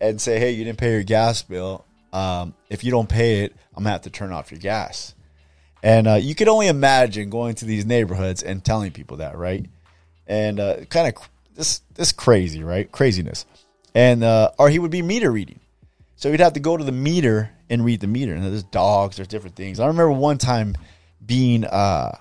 and 0.00 0.20
say, 0.20 0.38
"Hey, 0.38 0.52
you 0.52 0.64
didn't 0.64 0.78
pay 0.78 0.92
your 0.92 1.02
gas 1.02 1.42
bill. 1.42 1.84
Um, 2.12 2.54
if 2.70 2.84
you 2.84 2.90
don't 2.90 3.08
pay 3.08 3.44
it, 3.44 3.52
I'm 3.76 3.82
gonna 3.82 3.90
have 3.92 4.02
to 4.02 4.10
turn 4.10 4.32
off 4.32 4.50
your 4.52 4.60
gas." 4.60 5.14
And 5.82 6.08
uh, 6.08 6.14
you 6.14 6.34
could 6.34 6.48
only 6.48 6.68
imagine 6.68 7.30
going 7.30 7.54
to 7.56 7.64
these 7.64 7.86
neighborhoods 7.86 8.42
and 8.42 8.64
telling 8.64 8.90
people 8.90 9.18
that, 9.18 9.36
right? 9.36 9.66
And 10.26 10.58
uh, 10.58 10.84
kind 10.86 11.14
of 11.14 11.28
this 11.54 11.80
this 11.94 12.12
crazy, 12.12 12.62
right? 12.62 12.90
Craziness. 12.90 13.46
And 13.94 14.22
uh, 14.22 14.50
or 14.58 14.68
he 14.70 14.78
would 14.78 14.90
be 14.90 15.02
meter 15.02 15.30
reading, 15.30 15.60
so 16.16 16.30
he'd 16.30 16.40
have 16.40 16.54
to 16.54 16.60
go 16.60 16.76
to 16.76 16.84
the 16.84 16.92
meter 16.92 17.50
and 17.70 17.84
read 17.84 18.00
the 18.00 18.06
meter. 18.06 18.34
And 18.34 18.44
there's 18.44 18.62
dogs, 18.64 19.16
there's 19.16 19.28
different 19.28 19.56
things. 19.56 19.80
I 19.80 19.86
remember 19.86 20.12
one 20.12 20.38
time 20.38 20.76
being 21.24 21.64
uh, 21.64 22.16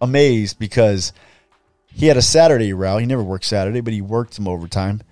amazed 0.00 0.58
because 0.58 1.12
he 1.92 2.06
had 2.06 2.16
a 2.16 2.22
Saturday 2.22 2.72
route. 2.72 3.00
He 3.00 3.06
never 3.06 3.22
worked 3.22 3.44
Saturday, 3.44 3.80
but 3.80 3.92
he 3.92 4.00
worked 4.00 4.34
some 4.34 4.48
overtime. 4.48 5.02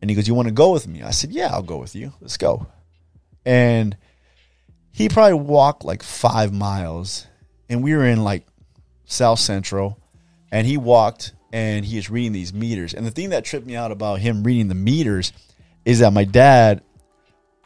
And 0.00 0.10
he 0.10 0.14
goes, 0.14 0.28
"You 0.28 0.34
want 0.34 0.48
to 0.48 0.54
go 0.54 0.72
with 0.72 0.86
me?" 0.86 1.02
I 1.02 1.10
said, 1.10 1.30
"Yeah, 1.30 1.48
I'll 1.52 1.62
go 1.62 1.78
with 1.78 1.94
you. 1.96 2.12
Let's 2.20 2.36
go." 2.36 2.66
And 3.46 3.96
he 4.94 5.08
probably 5.08 5.34
walked 5.34 5.84
like 5.84 6.04
five 6.04 6.52
miles, 6.52 7.26
and 7.68 7.82
we 7.82 7.94
were 7.94 8.06
in 8.06 8.22
like 8.22 8.46
South 9.04 9.40
Central, 9.40 9.98
and 10.52 10.66
he 10.68 10.76
walked 10.76 11.32
and 11.52 11.84
he 11.84 11.98
is 11.98 12.10
reading 12.10 12.30
these 12.30 12.54
meters. 12.54 12.94
And 12.94 13.04
the 13.04 13.10
thing 13.10 13.30
that 13.30 13.44
tripped 13.44 13.66
me 13.66 13.74
out 13.74 13.90
about 13.90 14.20
him 14.20 14.44
reading 14.44 14.68
the 14.68 14.74
meters 14.76 15.32
is 15.84 15.98
that 15.98 16.12
my 16.12 16.24
dad 16.24 16.80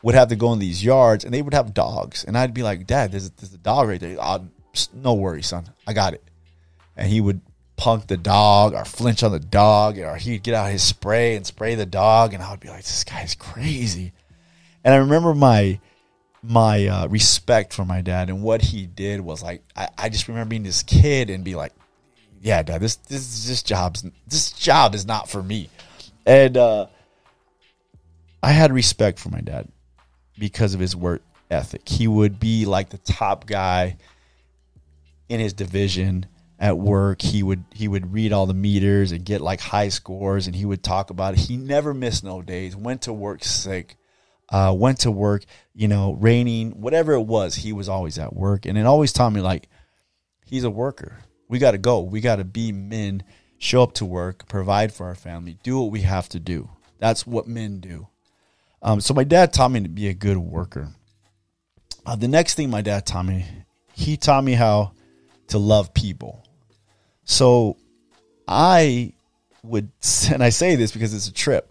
would 0.03 0.15
have 0.15 0.29
to 0.29 0.37
go 0.37 0.53
in 0.55 0.59
these 0.59 0.83
yards 0.83 1.25
and 1.25 1.35
they 1.35 1.43
would 1.43 1.55
have 1.55 1.75
dogs. 1.75 2.25
And 2.25 2.37
I'd 2.37 2.55
be 2.55 2.63
like, 2.63 2.87
Dad, 2.87 3.13
there's, 3.13 3.31
there's 3.31 3.53
a 3.53 3.59
dog 3.59 3.89
right 3.89 4.01
there. 4.01 4.17
Oh, 4.19 4.47
no 4.95 5.15
worries, 5.15 5.49
son. 5.49 5.69
I 5.87 5.93
got 5.93 6.15
it. 6.15 6.23
And 6.97 7.09
he 7.09 7.21
would 7.21 7.41
punk 7.77 8.07
the 8.07 8.17
dog 8.17 8.75
or 8.75 8.85
flinch 8.85 9.23
on 9.23 9.33
the 9.33 9.39
dog 9.39 9.99
or 9.99 10.17
he'd 10.17 10.43
get 10.43 10.55
out 10.55 10.71
his 10.71 10.83
spray 10.83 11.37
and 11.37 11.47
spray 11.47 11.75
the 11.75 11.87
dog. 11.87 12.33
And 12.33 12.43
I 12.43 12.51
would 12.51 12.61
be 12.61 12.69
like, 12.69 12.85
this 12.85 13.05
guy's 13.05 13.35
crazy. 13.35 14.13
And 14.85 14.95
I 14.95 14.99
remember 14.99 15.35
my 15.35 15.81
my 16.43 16.87
uh, 16.87 17.07
respect 17.09 17.73
for 17.73 17.85
my 17.85 18.01
dad 18.01 18.29
and 18.29 18.43
what 18.43 18.63
he 18.63 18.87
did 18.87 19.21
was 19.21 19.43
like 19.43 19.63
I, 19.75 19.89
I 19.99 20.09
just 20.09 20.29
remember 20.29 20.51
being 20.51 20.63
this 20.63 20.83
kid 20.83 21.31
and 21.31 21.45
be 21.45 21.55
like, 21.55 21.73
yeah, 22.41 22.63
dad, 22.63 22.81
this 22.81 22.97
this 22.97 23.47
this 23.47 23.63
job's 23.63 24.05
this 24.27 24.53
job 24.53 24.95
is 24.95 25.07
not 25.07 25.29
for 25.29 25.43
me. 25.43 25.69
And 26.25 26.57
uh, 26.57 26.87
I 28.43 28.53
had 28.53 28.73
respect 28.73 29.19
for 29.19 29.31
my 29.31 29.41
dad 29.41 29.69
because 30.39 30.75
of 30.75 30.81
his 30.81 30.95
work 30.95 31.23
ethic. 31.51 31.89
He 31.89 32.07
would 32.07 32.39
be 32.39 32.67
like 32.67 32.91
the 32.91 32.99
top 32.99 33.47
guy 33.47 33.97
in 35.29 35.41
his 35.41 35.53
division 35.53 36.27
at 36.59 36.79
work. 36.79 37.23
He 37.23 37.43
would 37.43 37.65
he 37.75 37.89
would 37.89 38.13
read 38.13 38.33
all 38.33 38.47
the 38.47 38.55
meters 38.55 39.13
and 39.13 39.25
get 39.25 39.41
like 39.41 39.61
high 39.61 39.89
scores, 39.89 40.47
and 40.47 40.55
he 40.55 40.65
would 40.65 40.83
talk 40.83 41.11
about 41.11 41.35
it. 41.35 41.41
He 41.41 41.57
never 41.57 41.95
missed 41.95 42.25
no 42.25 42.43
days. 42.43 42.77
Went 42.77 43.03
to 43.03 43.13
work 43.13 43.45
sick. 43.45 43.97
Uh, 44.51 44.75
went 44.77 45.01
to 45.01 45.11
work, 45.11 45.45
you 45.75 45.89
know, 45.89 46.13
raining, 46.15 46.71
whatever 46.81 47.13
it 47.13 47.23
was, 47.23 47.57
he 47.57 47.73
was 47.73 47.89
always 47.89 48.19
at 48.19 48.35
work. 48.35 48.65
And 48.65 48.79
it 48.79 48.87
always 48.87 49.13
taught 49.13 49.31
me 49.31 49.43
like 49.43 49.69
he's 50.47 50.65
a 50.65 50.71
worker. 50.71 51.19
We 51.49 51.59
got 51.59 51.73
to 51.73 51.79
go. 51.79 52.01
We 52.01 52.21
got 52.21 52.37
to 52.37 52.45
be 52.45 52.73
men, 52.73 53.23
show 53.59 53.83
up 53.83 53.93
to 53.95 54.05
work, 54.05 54.49
provide 54.49 54.93
for 54.93 55.07
our 55.07 55.15
family, 55.15 55.59
do 55.63 55.79
what 55.79 55.91
we 55.91 56.01
have 56.01 56.29
to 56.31 56.41
do. 56.41 56.71
That's 56.99 57.27
what 57.27 57.47
men 57.47 57.81
do. 57.81 58.09
Um, 58.83 59.01
so 59.01 59.15
my 59.15 59.25
dad 59.25 59.53
taught 59.53 59.71
me 59.71 59.81
to 59.81 59.89
be 59.89 60.09
a 60.09 60.15
good 60.15 60.39
worker. 60.39 60.89
Uh, 62.07 62.17
the 62.17 62.29
next 62.29 62.55
thing 62.55 62.71
my 62.71 62.81
dad 62.81 63.05
taught 63.07 63.27
me, 63.27 63.45
he 63.93 64.17
taught 64.17 64.45
me 64.45 64.53
how 64.53 64.93
to 65.49 65.59
love 65.59 65.93
people. 65.93 66.45
So 67.25 67.77
I 68.47 69.13
would, 69.63 69.91
and 70.33 70.43
I 70.43 70.51
say 70.51 70.77
this 70.77 70.93
because 70.93 71.13
it's 71.13 71.29
a 71.29 71.33
trip. 71.33 71.71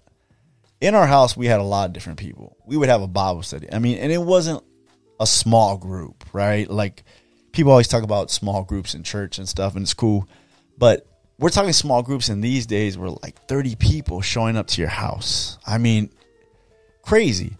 In 0.79 0.93
our 0.93 1.07
house, 1.07 1.35
we 1.35 1.47
had 1.47 1.59
a 1.59 1.63
lot 1.63 1.87
of 1.87 1.93
different 1.93 2.19
people. 2.19 2.55
We 2.65 2.77
would 2.77 2.89
have 2.89 3.01
a 3.01 3.07
Bible 3.07 3.41
study. 3.43 3.67
I 3.71 3.79
mean, 3.79 3.97
and 3.97 4.11
it 4.11 4.21
wasn't 4.21 4.63
a 5.19 5.25
small 5.25 5.77
group, 5.77 6.23
right? 6.33 6.69
Like 6.69 7.03
people 7.51 7.71
always 7.71 7.87
talk 7.87 8.03
about 8.03 8.29
small 8.29 8.63
groups 8.63 8.93
in 8.93 9.03
church 9.03 9.39
and 9.39 9.49
stuff, 9.49 9.75
and 9.75 9.83
it's 9.83 9.93
cool. 9.93 10.27
But 10.77 11.07
we're 11.39 11.49
talking 11.49 11.73
small 11.73 12.03
groups 12.03 12.29
in 12.29 12.41
these 12.41 12.65
days 12.65 12.97
where 12.97 13.09
like 13.09 13.47
30 13.47 13.75
people 13.75 14.21
showing 14.21 14.57
up 14.57 14.67
to 14.67 14.81
your 14.81 14.89
house. 14.89 15.57
I 15.65 15.77
mean, 15.77 16.11
crazy. 17.01 17.57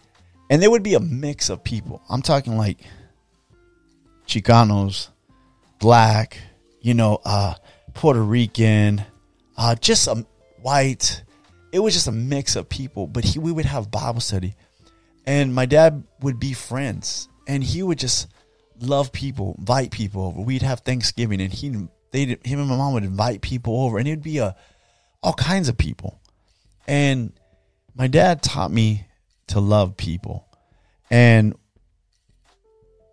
And 0.50 0.62
there 0.62 0.72
would 0.72 0.84
be 0.84 0.94
a 0.94 1.00
mix 1.00 1.50
of 1.50 1.64
people. 1.64 2.02
I'm 2.10 2.22
talking 2.22 2.58
like 2.58 2.80
Chicanos, 4.28 5.10
black, 5.80 6.38
you 6.82 6.94
know, 6.94 7.20
uh, 7.26 7.56
Puerto 7.94 8.22
Rican, 8.22 9.04
uh, 9.58 9.76
just 9.76 10.08
a 10.08 10.26
white. 10.62 11.24
It 11.72 11.80
was 11.80 11.94
just 11.94 12.08
a 12.08 12.12
mix 12.12 12.56
of 12.56 12.70
people. 12.70 13.08
But 13.08 13.24
he, 13.24 13.40
we 13.40 13.52
would 13.52 13.66
have 13.66 13.92
Bible 13.92 14.22
study, 14.22 14.56
and 15.26 15.54
my 15.54 15.66
dad 15.66 16.04
would 16.22 16.40
be 16.40 16.54
friends, 16.54 17.28
and 17.48 17.64
he 17.64 17.84
would 17.84 18.00
just 18.00 18.28
love 18.80 19.12
people, 19.12 19.56
invite 19.58 19.92
people 19.92 20.24
over. 20.24 20.42
We'd 20.42 20.62
have 20.62 20.82
Thanksgiving, 20.82 21.42
and 21.42 21.52
he, 21.52 21.88
they, 22.12 22.26
him 22.26 22.60
and 22.60 22.68
my 22.68 22.78
mom 22.78 22.94
would 22.94 23.04
invite 23.04 23.42
people 23.42 23.82
over, 23.82 23.98
and 23.98 24.08
it'd 24.08 24.24
be 24.24 24.38
a 24.38 24.56
all 25.24 25.34
kinds 25.34 25.68
of 25.68 25.78
people. 25.78 26.22
And 26.88 27.34
my 27.96 28.08
dad 28.08 28.42
taught 28.42 28.72
me 28.72 29.06
to 29.48 29.60
love 29.60 29.98
people. 29.98 30.46
And 31.10 31.56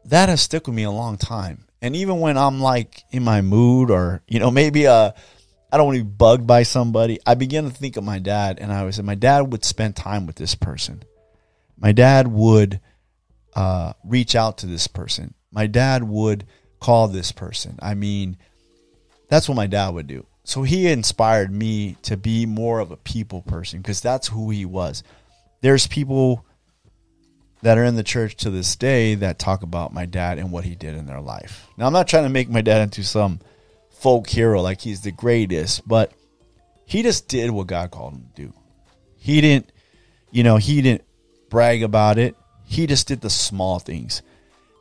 that 0.05 0.29
has 0.29 0.43
stuck 0.43 0.67
with 0.67 0.77
me 0.77 0.83
a 0.83 0.91
long 0.91 1.17
time. 1.17 1.67
And 1.81 1.97
even 1.97 2.21
when 2.21 2.37
I'm 2.37 2.61
like 2.61 3.03
in 3.11 3.25
my 3.25 3.41
mood 3.41 3.91
or, 3.91 4.23
you 4.29 4.39
know, 4.39 4.51
maybe 4.51 4.87
uh 4.87 5.13
I 5.75 5.77
don't 5.77 5.87
want 5.87 5.99
to 5.99 6.05
be 6.05 6.11
bugged 6.11 6.47
by 6.47 6.63
somebody, 6.63 7.19
I 7.27 7.35
begin 7.35 7.65
to 7.65 7.75
think 7.75 7.97
of 7.97 8.05
my 8.05 8.21
dad 8.21 8.61
and 8.61 8.73
I 8.73 8.85
was 8.85 9.03
my 9.03 9.17
dad 9.17 9.51
would 9.51 9.65
spend 9.65 9.97
time 9.97 10.25
with 10.25 10.37
this 10.37 10.55
person. 10.55 11.03
My 11.77 11.91
dad 11.91 12.29
would 12.29 12.81
uh, 13.57 13.95
reach 14.05 14.37
out 14.37 14.59
to 14.59 14.67
this 14.67 14.87
person. 14.87 15.35
My 15.51 15.67
dad 15.67 16.05
would 16.05 16.47
call 16.79 17.09
this 17.09 17.33
person. 17.33 17.77
I 17.83 17.95
mean, 17.95 18.37
that's 19.29 19.49
what 19.49 19.57
my 19.57 19.67
dad 19.67 19.91
would 19.91 20.07
do. 20.07 20.27
So 20.45 20.63
he 20.63 20.87
inspired 20.87 21.51
me 21.51 21.97
to 22.03 22.17
be 22.17 22.47
more 22.47 22.79
of 22.79 22.93
a 22.93 22.97
people 22.97 23.43
person 23.43 23.81
because 23.81 24.01
that's 24.01 24.29
who 24.29 24.51
he 24.51 24.65
was 24.65 25.03
there's 25.61 25.89
people 25.89 26.45
that 27.63 27.79
are 27.79 27.85
in 27.85 27.97
the 27.97 28.05
church 28.05 28.37
to 28.37 28.51
this 28.51 28.77
day 28.77 29.15
that 29.15 29.41
talk 29.41 29.65
about 29.65 29.93
my 29.93 30.07
dad 30.07 30.39
and 30.39 30.53
what 30.53 30.63
he 30.63 30.75
did 30.77 30.95
in 30.95 31.07
their 31.07 31.23
life. 31.23 31.67
Now, 31.79 31.87
I'm 31.87 31.93
not 31.95 32.07
trying 32.07 32.25
to 32.25 32.29
make 32.29 32.51
my 32.51 32.61
dad 32.61 32.83
into 32.83 33.03
some 33.03 33.41
folk 34.05 34.29
hero 34.29 34.61
like 34.61 34.83
he's 34.83 35.01
the 35.01 35.11
greatest, 35.11 35.89
but 35.89 36.13
he 36.85 37.03
just 37.03 37.27
did 37.27 37.51
what 37.51 37.67
God 37.67 37.91
called 37.91 38.13
him 38.13 38.29
to 38.35 38.43
do. 38.43 38.53
He 39.17 39.41
didn't, 39.41 39.73
you 40.31 40.43
know, 40.43 40.59
he 40.59 40.83
didn't 40.83 41.05
brag 41.49 41.83
about 41.83 42.19
it. 42.19 42.37
He 42.65 42.87
just 42.87 43.09
did 43.09 43.23
the 43.23 43.31
small 43.31 43.79
things. 43.79 44.21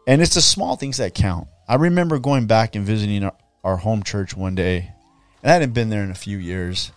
And 0.06 0.22
it's 0.22 0.34
the 0.34 0.42
small 0.42 0.76
things 0.76 0.98
that 0.98 1.14
count. 1.14 1.48
I 1.70 1.76
remember 1.76 2.20
going 2.20 2.48
back 2.48 2.76
and 2.76 2.86
visiting 2.86 3.24
our, 3.24 3.34
our 3.64 3.78
home 3.78 4.04
church 4.04 4.36
one 4.36 4.56
day, 4.56 4.92
and 5.42 5.50
I 5.50 5.54
hadn't 5.54 5.72
been 5.72 5.90
there 5.90 6.04
in 6.04 6.12
a 6.12 6.16
few 6.16 6.38
years. 6.38 6.92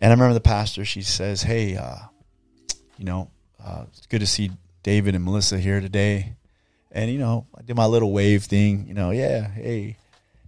And 0.00 0.10
I 0.10 0.14
remember 0.14 0.34
the 0.34 0.40
pastor, 0.40 0.84
she 0.84 1.02
says, 1.02 1.42
Hey, 1.42 1.76
uh, 1.76 1.94
you 2.98 3.04
know, 3.04 3.30
uh, 3.64 3.84
it's 3.96 4.08
good 4.08 4.18
to 4.18 4.26
see 4.26 4.50
David 4.82 5.14
and 5.14 5.22
Melissa 5.22 5.60
here 5.60 5.80
today. 5.80 6.34
And, 6.90 7.08
you 7.08 7.20
know, 7.20 7.46
I 7.56 7.62
did 7.62 7.76
my 7.76 7.86
little 7.86 8.12
wave 8.12 8.42
thing, 8.42 8.88
you 8.88 8.94
know, 8.94 9.12
yeah, 9.12 9.48
hey. 9.48 9.96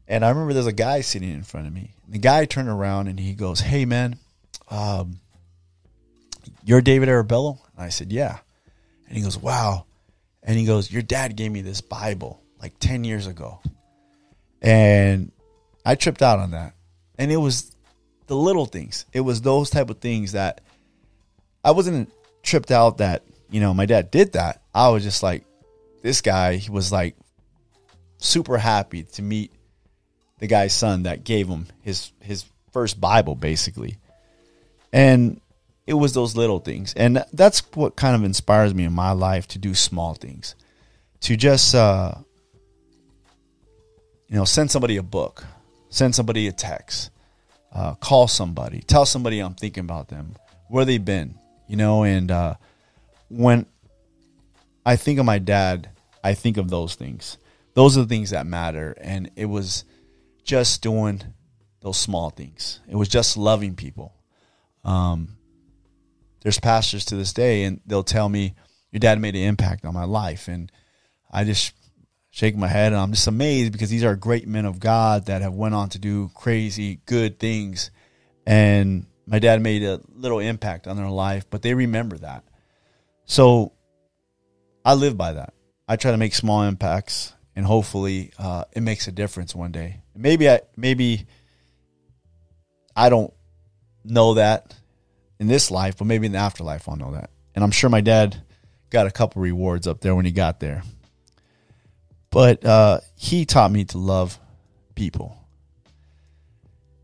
And 0.09 0.25
I 0.25 0.29
remember 0.29 0.53
there's 0.53 0.67
a 0.67 0.73
guy 0.73 1.01
sitting 1.01 1.31
in 1.31 1.43
front 1.43 1.67
of 1.67 1.73
me. 1.73 1.95
The 2.09 2.19
guy 2.19 2.45
turned 2.45 2.69
around 2.69 3.09
and 3.09 3.19
he 3.19 3.35
goes, 3.35 3.61
Hey, 3.61 3.85
man, 3.85 4.19
um, 4.71 5.19
you're 6.65 6.81
David 6.81 7.09
Arabello? 7.09 7.59
And 7.77 7.85
I 7.85 7.89
said, 7.89 8.13
Yeah. 8.13 8.39
And 9.09 9.17
he 9.17 9.23
goes, 9.23 9.37
Wow. 9.37 9.87
And 10.43 10.57
he 10.57 10.65
goes, 10.65 10.91
Your 10.91 11.03
dad 11.03 11.37
gave 11.37 11.51
me 11.51 11.61
this 11.61 11.81
Bible 11.81 12.41
like 12.63 12.79
10 12.79 13.05
years 13.05 13.27
ago. 13.27 13.61
And 14.63 15.33
I 15.85 15.95
tripped 15.97 16.23
out 16.23 16.39
on 16.39 16.53
that. 16.53 16.75
And 17.19 17.33
it 17.33 17.37
was 17.37 17.75
the 18.27 18.37
little 18.37 18.67
things. 18.67 19.07
It 19.13 19.21
was 19.21 19.41
those 19.41 19.71
type 19.71 19.91
of 19.91 19.99
things 19.99 20.33
that 20.33 20.61
I 21.65 21.73
wasn't 21.73 22.13
tripped 22.43 22.71
out 22.71 22.99
that 22.99 23.23
you 23.51 23.61
know 23.61 23.75
my 23.75 23.87
dad 23.87 24.11
did 24.11 24.33
that, 24.33 24.63
I 24.75 24.89
was 24.91 25.03
just 25.03 25.23
like, 25.23 25.45
this 26.03 26.21
guy 26.21 26.57
he 26.57 26.71
was 26.71 26.93
like 26.93 27.17
super 28.19 28.57
happy 28.57 29.03
to 29.03 29.23
meet 29.23 29.53
the 30.38 30.47
guy's 30.47 30.73
son 30.73 31.05
that 31.05 31.25
gave 31.25 31.49
him 31.49 31.66
his 31.83 32.11
his 32.21 32.45
first 32.73 33.00
Bible 33.00 33.35
basically, 33.35 33.99
and 34.93 35.40
it 35.87 35.95
was 35.95 36.12
those 36.12 36.37
little 36.37 36.59
things, 36.59 36.95
and 36.95 37.25
that's 37.33 37.61
what 37.75 37.97
kind 37.97 38.14
of 38.14 38.25
inspires 38.25 38.75
me 38.75 38.85
in 38.85 38.93
my 38.93 39.12
life 39.12 39.49
to 39.49 39.59
do 39.59 39.75
small 39.75 40.14
things, 40.14 40.55
to 41.21 41.37
just 41.37 41.75
uh, 41.75 42.12
you 44.28 44.37
know 44.37 44.45
send 44.45 44.71
somebody 44.71 44.97
a 44.97 45.02
book, 45.02 45.45
send 45.90 46.14
somebody 46.14 46.49
a 46.49 46.52
text, 46.52 47.11
uh, 47.73 47.95
call 47.95 48.28
somebody, 48.28 48.81
tell 48.81 49.07
somebody 49.07 49.40
I'm 49.40 49.55
thinking 49.55 49.85
about 49.85 50.09
them, 50.09 50.35
where 50.69 50.85
they've 50.85 51.05
been, 51.05 51.38
you 51.69 51.76
know, 51.76 52.05
and 52.05 52.31
uh, 52.31 52.55
when 53.28 53.66
I 54.85 54.97
think 54.97 55.19
of 55.19 55.26
my 55.26 55.38
dad, 55.38 55.90
I 56.23 56.35
think 56.35 56.57
of 56.57 56.71
those 56.71 56.95
things. 56.95 57.38
Those 57.75 57.99
are 57.99 58.02
the 58.02 58.09
things 58.09 58.31
that 58.31 58.47
matter. 58.47 58.97
And 59.00 59.31
it 59.37 59.47
was 59.47 59.85
just 60.47 60.83
doing 60.83 61.23
those 61.81 61.99
small 61.99 62.31
things. 62.31 62.81
It 62.88 62.97
was 62.97 63.09
just 63.09 63.37
loving 63.37 63.75
people. 63.75 64.15
Um, 64.85 65.37
there's 66.41 66.61
pastors 66.61 67.05
to 67.07 67.17
this 67.17 67.33
day, 67.33 67.65
and 67.65 67.81
they'll 67.87 68.05
tell 68.05 68.29
me, 68.29 68.55
"Your 68.93 69.00
dad 69.00 69.21
made 69.21 69.35
an 69.35 69.43
impact 69.43 69.85
on 69.85 69.93
my 69.93 70.05
life," 70.05 70.49
and 70.49 70.71
I 71.31 71.45
just 71.45 71.75
shake 72.31 72.57
my 72.57 72.69
head, 72.69 72.93
and 72.93 73.00
I'm 73.00 73.12
just 73.12 73.26
amazed 73.26 73.73
because 73.73 73.91
these 73.91 74.05
are 74.05 74.15
great 74.15 74.47
men 74.47 74.65
of 74.65 74.79
God 74.79 75.26
that 75.26 75.43
have 75.43 75.55
went 75.55 75.75
on 75.75 75.88
to 75.91 75.99
do 75.99 76.31
crazy 76.35 77.00
good 77.07 77.38
things, 77.38 77.91
and 78.47 79.07
my 79.26 79.41
dad 79.41 79.61
made 79.61 79.83
a 79.83 80.00
little 80.15 80.38
impact 80.38 80.87
on 80.87 80.97
their 80.97 81.09
life, 81.09 81.47
but 81.50 81.62
they 81.62 81.75
remember 81.75 82.17
that. 82.19 82.45
So 83.25 83.73
I 84.85 84.95
live 84.95 85.17
by 85.17 85.33
that. 85.33 85.55
I 85.88 85.97
try 85.97 86.12
to 86.12 86.17
make 86.17 86.35
small 86.35 86.62
impacts, 86.62 87.33
and 87.57 87.67
hopefully, 87.67 88.33
uh, 88.38 88.65
it 88.73 88.83
makes 88.83 89.09
a 89.09 89.12
difference 89.12 89.55
one 89.55 89.73
day. 89.73 90.03
Maybe 90.16 90.49
I 90.49 90.61
maybe 90.76 91.26
I 92.94 93.08
don't 93.08 93.32
know 94.04 94.35
that 94.35 94.75
in 95.38 95.46
this 95.46 95.70
life, 95.70 95.96
but 95.99 96.06
maybe 96.06 96.26
in 96.26 96.32
the 96.32 96.38
afterlife 96.38 96.88
I'll 96.88 96.96
know 96.96 97.12
that. 97.12 97.30
And 97.54 97.62
I'm 97.62 97.70
sure 97.70 97.90
my 97.90 98.00
dad 98.00 98.42
got 98.90 99.06
a 99.06 99.11
couple 99.11 99.42
rewards 99.42 99.87
up 99.87 100.00
there 100.00 100.14
when 100.14 100.25
he 100.25 100.32
got 100.32 100.61
there. 100.61 100.82
But 102.30 102.64
uh, 102.64 103.00
he 103.16 103.46
taught 103.46 103.70
me 103.70 103.85
to 103.87 103.99
love 103.99 104.38
people. 104.94 105.38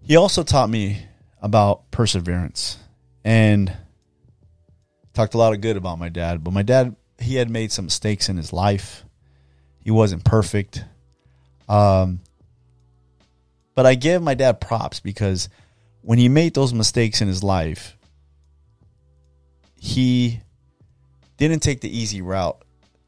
He 0.02 0.16
also 0.16 0.42
taught 0.42 0.68
me 0.68 1.06
about 1.40 1.90
perseverance 1.90 2.78
and 3.24 3.74
talked 5.12 5.34
a 5.34 5.38
lot 5.38 5.52
of 5.52 5.60
good 5.60 5.76
about 5.76 5.98
my 5.98 6.08
dad. 6.08 6.42
But 6.42 6.52
my 6.52 6.62
dad, 6.62 6.96
he 7.18 7.36
had 7.36 7.50
made 7.50 7.72
some 7.72 7.86
mistakes 7.86 8.28
in 8.28 8.36
his 8.36 8.52
life. 8.52 9.04
He 9.80 9.90
wasn't 9.90 10.24
perfect. 10.24 10.84
Um, 11.68 12.20
but 13.74 13.86
I 13.86 13.94
give 13.94 14.22
my 14.22 14.34
dad 14.34 14.60
props 14.60 15.00
because 15.00 15.48
when 16.02 16.18
he 16.18 16.28
made 16.28 16.54
those 16.54 16.74
mistakes 16.74 17.20
in 17.20 17.28
his 17.28 17.42
life, 17.42 17.96
he 19.76 20.40
didn't 21.36 21.60
take 21.60 21.80
the 21.80 21.96
easy 21.96 22.22
route 22.22 22.62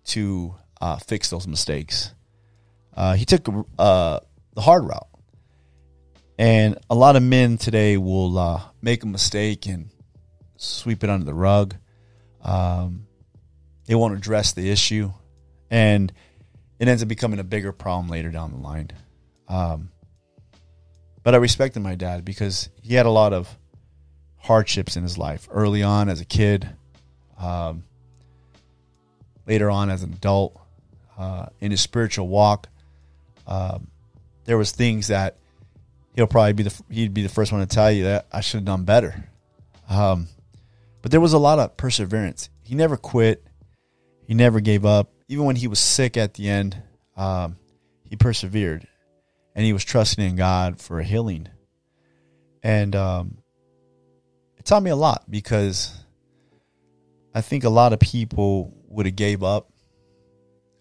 to 0.07 0.55
uh, 0.81 0.97
fix 0.97 1.31
those 1.31 1.47
mistakes. 1.47 2.13
Uh, 2.97 3.15
he 3.15 3.25
took 3.25 3.49
uh, 3.79 4.21
the 4.55 4.61
hard 4.61 4.85
route. 4.85 5.09
And 6.37 6.79
a 6.91 6.95
lot 6.95 7.15
of 7.15 7.23
men 7.23 7.59
today 7.59 7.97
will 7.97 8.37
uh, 8.39 8.61
make 8.83 9.05
a 9.05 9.07
mistake 9.07 9.67
and 9.67 9.91
sweep 10.57 11.05
it 11.05 11.11
under 11.11 11.25
the 11.25 11.35
rug. 11.35 11.77
Um, 12.43 13.07
they 13.87 13.95
won't 13.95 14.15
address 14.15 14.53
the 14.53 14.71
issue, 14.71 15.13
and 15.71 16.13
it 16.79 16.89
ends 16.89 17.03
up 17.03 17.09
becoming 17.09 17.39
a 17.39 17.45
bigger 17.45 17.73
problem 17.73 18.09
later 18.09 18.31
down 18.31 18.51
the 18.51 18.59
line. 18.59 18.91
Um, 19.47 19.91
but 21.25 21.35
I 21.35 21.39
respected 21.39 21.81
my 21.81 21.97
dad 21.97 22.25
because 22.25 22.69
he 22.81 22.95
had 22.95 23.07
a 23.07 23.11
lot 23.11 23.33
of 23.33 23.59
hardships 24.37 24.97
in 24.97 25.03
his 25.03 25.19
life 25.19 25.49
early 25.51 25.83
on 25.83 26.09
as 26.09 26.21
a 26.21 26.25
kid, 26.25 26.69
um, 27.39 27.83
later 29.47 29.71
on 29.71 29.91
as 29.91 30.03
an 30.03 30.13
adult, 30.13 30.61
uh, 31.19 31.47
in 31.61 31.73
his 31.73 31.81
spiritual 31.81 32.29
walk. 32.29 32.69
Um, 33.47 33.89
there 34.45 34.59
was 34.59 34.71
things 34.71 35.09
that 35.09 35.39
he'll 36.15 36.27
probably 36.27 36.53
be 36.53 36.63
the 36.65 36.83
he'd 36.91 37.15
be 37.15 37.23
the 37.23 37.29
first 37.29 37.53
one 37.53 37.61
to 37.61 37.67
tell 37.67 37.91
you 37.91 38.05
that 38.05 38.27
I 38.31 38.41
should 38.41 38.59
have 38.59 38.67
done 38.67 38.85
better. 38.85 39.29
Um, 39.89 40.29
but 41.03 41.11
there 41.11 41.21
was 41.21 41.33
a 41.33 41.39
lot 41.39 41.59
of 41.59 41.77
perseverance. 41.77 42.51
He 42.63 42.75
never 42.75 42.97
quit. 42.97 43.45
He 44.27 44.35
never 44.35 44.61
gave 44.61 44.85
up. 44.85 45.11
Even 45.29 45.45
when 45.47 45.57
he 45.57 45.69
was 45.69 45.79
sick 45.79 46.17
at 46.17 46.35
the 46.35 46.49
end, 46.49 46.83
um, 47.17 47.57
he 48.05 48.17
persevered, 48.17 48.87
and 49.55 49.65
he 49.65 49.73
was 49.73 49.85
trusting 49.85 50.25
in 50.25 50.37
God 50.37 50.81
for 50.81 50.99
a 50.99 51.05
healing. 51.05 51.49
And 52.63 52.95
um, 52.97 53.39
it 54.57 54.65
taught 54.65 54.83
me 54.83 54.91
a 54.91 54.97
lot 54.97 55.25
because 55.29 55.95
I 57.35 57.41
think 57.41 57.65
a 57.65 57.71
lot 57.71 57.93
of 57.93 58.01
people 58.01 58.75
would 58.89 59.07
have 59.07 59.17
gave 59.17 59.43
up. 59.43 59.71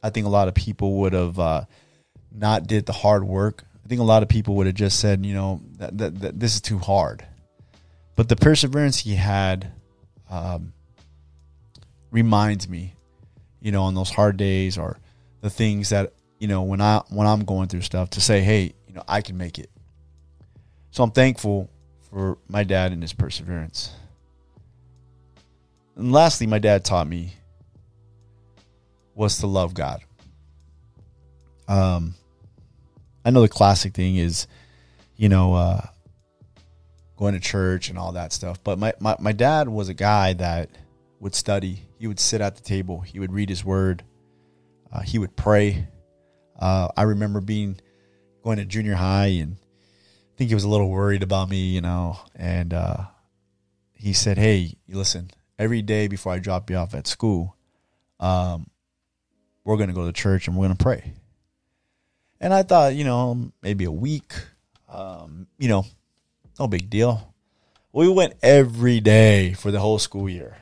I 0.01 0.09
think 0.09 0.25
a 0.25 0.29
lot 0.29 0.47
of 0.47 0.53
people 0.53 0.95
would 1.01 1.13
have 1.13 1.39
uh, 1.39 1.65
not 2.31 2.67
did 2.67 2.86
the 2.86 2.93
hard 2.93 3.23
work 3.23 3.65
I 3.83 3.88
think 3.88 3.99
a 3.99 4.05
lot 4.05 4.23
of 4.23 4.29
people 4.29 4.55
would 4.55 4.67
have 4.67 4.75
just 4.75 4.99
said, 4.99 5.25
you 5.25 5.33
know, 5.33 5.62
that, 5.77 5.97
that, 5.97 6.19
that 6.21 6.39
this 6.39 6.55
is 6.55 6.62
too 6.62 6.79
hard. 6.79 7.25
But 8.15 8.29
the 8.29 8.36
perseverance 8.36 8.99
he 8.99 9.15
had 9.15 9.71
um, 10.29 10.73
reminds 12.12 12.69
me, 12.69 12.95
you 13.59 13.71
know, 13.71 13.83
on 13.83 13.95
those 13.95 14.09
hard 14.09 14.38
days 14.38 14.77
or 14.77 14.99
the 15.41 15.49
things 15.49 15.89
that 15.89 16.13
you 16.43 16.49
know 16.49 16.63
when 16.63 16.82
I 16.82 17.01
when 17.10 17.25
I'm 17.25 17.45
going 17.45 17.69
through 17.69 17.84
stuff 17.84 18.10
to 18.12 18.21
say, 18.21 18.41
hey, 18.41 18.73
you 18.86 18.93
know, 18.93 19.03
I 19.08 19.21
can 19.21 19.38
make 19.38 19.60
it. 19.60 19.69
So 20.91 21.01
I'm 21.01 21.12
thankful 21.12 21.69
for 22.10 22.38
my 22.49 22.65
dad 22.65 22.91
and 22.91 23.01
his 23.01 23.13
perseverance. 23.13 23.93
And 25.95 26.12
lastly, 26.12 26.45
my 26.45 26.60
dad 26.60 26.84
taught 26.84 27.08
me 27.08 27.36
was 29.15 29.38
to 29.38 29.47
love 29.47 29.73
God. 29.73 30.01
Um, 31.69 32.13
I 33.23 33.29
know 33.29 33.43
the 33.43 33.47
classic 33.47 33.93
thing 33.93 34.17
is, 34.17 34.45
you 35.15 35.29
know, 35.29 35.53
uh, 35.53 35.86
going 37.15 37.36
to 37.36 37.39
church 37.39 37.88
and 37.88 37.97
all 37.97 38.12
that 38.12 38.34
stuff. 38.34 38.62
But 38.62 38.77
my, 38.79 38.91
my, 38.99 39.15
my 39.17 39.32
dad 39.32 39.69
was 39.69 39.88
a 39.88 39.93
guy 39.93 40.34
that 40.34 40.71
would 41.21 41.36
study. 41.36 41.84
He 41.99 42.08
would 42.08 42.19
sit 42.19 42.41
at 42.41 42.58
the 42.58 42.63
table. 42.63 42.99
He 42.99 43.17
would 43.21 43.32
read 43.32 43.47
his 43.47 43.63
word. 43.63 44.03
Uh, 44.91 44.99
he 45.03 45.17
would 45.19 45.38
pray. 45.38 45.88
Uh, 46.63 46.88
I 46.95 47.02
remember 47.02 47.41
being 47.41 47.78
going 48.41 48.58
to 48.58 48.63
junior 48.63 48.95
high 48.95 49.36
and 49.41 49.58
I 49.58 50.38
think 50.38 50.47
he 50.47 50.54
was 50.54 50.63
a 50.63 50.69
little 50.69 50.89
worried 50.89 51.21
about 51.21 51.49
me, 51.49 51.58
you 51.58 51.82
know. 51.82 52.17
And 52.38 52.73
uh, 52.73 53.04
he 53.91 54.13
said, 54.13 54.38
"Hey, 54.38 54.78
listen. 54.88 55.30
Every 55.60 55.82
day 55.82 56.08
before 56.08 56.32
I 56.32 56.39
drop 56.39 56.69
you 56.69 56.78
off 56.78 56.95
at 56.95 57.06
school, 57.06 57.58
um, 58.21 58.67
we're 59.65 59.76
going 59.76 59.89
to 59.89 59.93
go 59.93 60.06
to 60.06 60.13
church 60.13 60.47
and 60.47 60.56
we're 60.56 60.67
going 60.67 60.78
to 60.78 60.84
pray." 60.84 61.13
And 62.39 62.54
I 62.54 62.63
thought, 62.63 62.95
you 62.95 63.04
know, 63.04 63.52
maybe 63.62 63.84
a 63.84 63.91
week, 63.91 64.34
um, 64.88 65.47
you 65.60 65.67
know, 65.67 65.86
no 66.58 66.67
big 66.67 66.89
deal. 66.89 67.34
We 67.91 68.08
went 68.08 68.36
every 68.41 69.02
day 69.02 69.52
for 69.52 69.69
the 69.69 69.82
whole 69.82 69.99
school 69.99 70.30
year. 70.30 70.56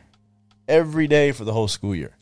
Every 0.68 1.08
day 1.08 1.32
for 1.32 1.44
the 1.46 1.54
whole 1.54 1.68
school 1.68 1.94
year. 1.94 2.18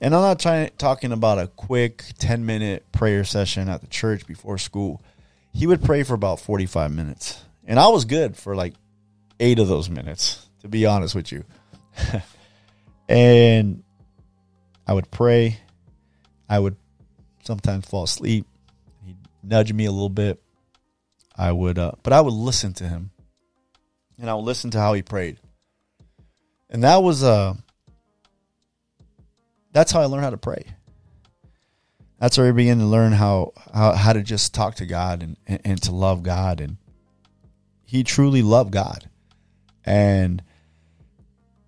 And 0.00 0.14
I'm 0.14 0.22
not 0.22 0.38
trying 0.38 0.70
talking 0.78 1.12
about 1.12 1.38
a 1.38 1.48
quick 1.48 2.04
10 2.18 2.46
minute 2.46 2.90
prayer 2.92 3.24
session 3.24 3.68
at 3.68 3.80
the 3.80 3.86
church 3.86 4.26
before 4.26 4.58
school. 4.58 5.02
He 5.52 5.66
would 5.66 5.82
pray 5.82 6.02
for 6.02 6.14
about 6.14 6.40
45 6.40 6.92
minutes. 6.92 7.42
And 7.64 7.78
I 7.80 7.88
was 7.88 8.04
good 8.04 8.36
for 8.36 8.54
like 8.54 8.74
eight 9.40 9.58
of 9.58 9.68
those 9.68 9.90
minutes, 9.90 10.46
to 10.60 10.68
be 10.68 10.86
honest 10.86 11.14
with 11.14 11.32
you. 11.32 11.44
and 13.08 13.82
I 14.86 14.94
would 14.94 15.10
pray. 15.10 15.58
I 16.48 16.58
would 16.58 16.76
sometimes 17.42 17.86
fall 17.86 18.04
asleep 18.04 18.46
He'd 19.04 19.16
nudge 19.42 19.72
me 19.72 19.86
a 19.86 19.92
little 19.92 20.08
bit, 20.08 20.42
I 21.36 21.52
would, 21.52 21.78
uh, 21.78 21.92
but 22.02 22.12
I 22.12 22.20
would 22.20 22.32
listen 22.34 22.74
to 22.74 22.84
him, 22.84 23.10
and 24.18 24.28
I 24.28 24.34
would 24.34 24.44
listen 24.44 24.70
to 24.72 24.78
how 24.78 24.92
he 24.92 25.02
prayed, 25.02 25.38
and 26.68 26.84
that 26.84 27.02
was 27.02 27.24
uh, 27.24 27.54
that's 29.78 29.92
how 29.92 30.00
I 30.00 30.06
learned 30.06 30.24
how 30.24 30.30
to 30.30 30.36
pray. 30.36 30.64
That's 32.18 32.36
where 32.36 32.48
I 32.48 32.50
began 32.50 32.78
to 32.78 32.84
learn 32.84 33.12
how 33.12 33.52
how, 33.72 33.92
how 33.92 34.12
to 34.12 34.24
just 34.24 34.52
talk 34.52 34.74
to 34.76 34.86
God 34.86 35.22
and, 35.22 35.36
and, 35.46 35.60
and 35.64 35.82
to 35.82 35.92
love 35.92 36.24
God, 36.24 36.60
and 36.60 36.78
he 37.84 38.02
truly 38.02 38.42
loved 38.42 38.72
God, 38.72 39.08
and 39.84 40.42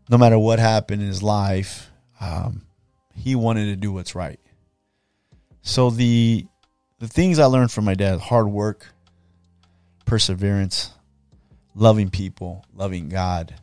no 0.08 0.18
matter 0.18 0.36
what 0.36 0.58
happened 0.58 1.02
in 1.02 1.06
his 1.06 1.22
life, 1.22 1.88
um, 2.20 2.62
he 3.14 3.36
wanted 3.36 3.66
to 3.66 3.76
do 3.76 3.92
what's 3.92 4.16
right. 4.16 4.40
So 5.62 5.90
the 5.90 6.46
the 6.98 7.06
things 7.06 7.38
I 7.38 7.44
learned 7.44 7.70
from 7.70 7.84
my 7.84 7.94
dad 7.94 8.18
hard 8.18 8.48
work, 8.48 8.92
perseverance, 10.04 10.90
loving 11.76 12.10
people, 12.10 12.64
loving 12.74 13.08
God 13.08 13.54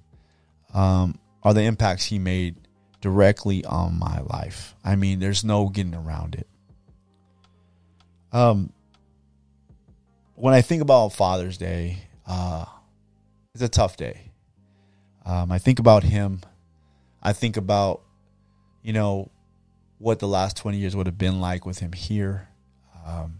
um, 0.74 1.20
are 1.44 1.54
the 1.54 1.64
impacts 1.64 2.06
he 2.06 2.18
made 2.18 2.56
directly 3.02 3.64
on 3.66 3.98
my 4.00 4.22
life. 4.22 4.76
I 4.84 4.96
mean, 4.96 5.20
there's 5.20 5.44
no 5.44 5.70
getting 5.70 5.96
around 5.96 6.36
it. 6.36 6.48
Um, 8.32 8.72
when 10.36 10.54
I 10.54 10.62
think 10.62 10.82
about 10.82 11.14
Father's 11.14 11.58
Day, 11.58 12.00
uh, 12.26 12.66
it's 13.54 13.64
a 13.64 13.70
tough 13.70 13.98
day. 13.98 14.32
Um, 15.26 15.52
I 15.52 15.60
think 15.60 15.80
about 15.80 16.04
him. 16.04 16.42
I 17.22 17.34
think 17.34 17.58
about, 17.58 18.02
you 18.82 18.94
know, 18.94 19.32
what 19.98 20.20
the 20.20 20.28
last 20.28 20.58
20 20.58 20.78
years 20.78 20.96
would 20.96 21.08
have 21.08 21.18
been 21.18 21.42
like 21.42 21.66
with 21.66 21.80
him 21.80 21.92
here. 21.92 22.50
Um, 23.06 23.40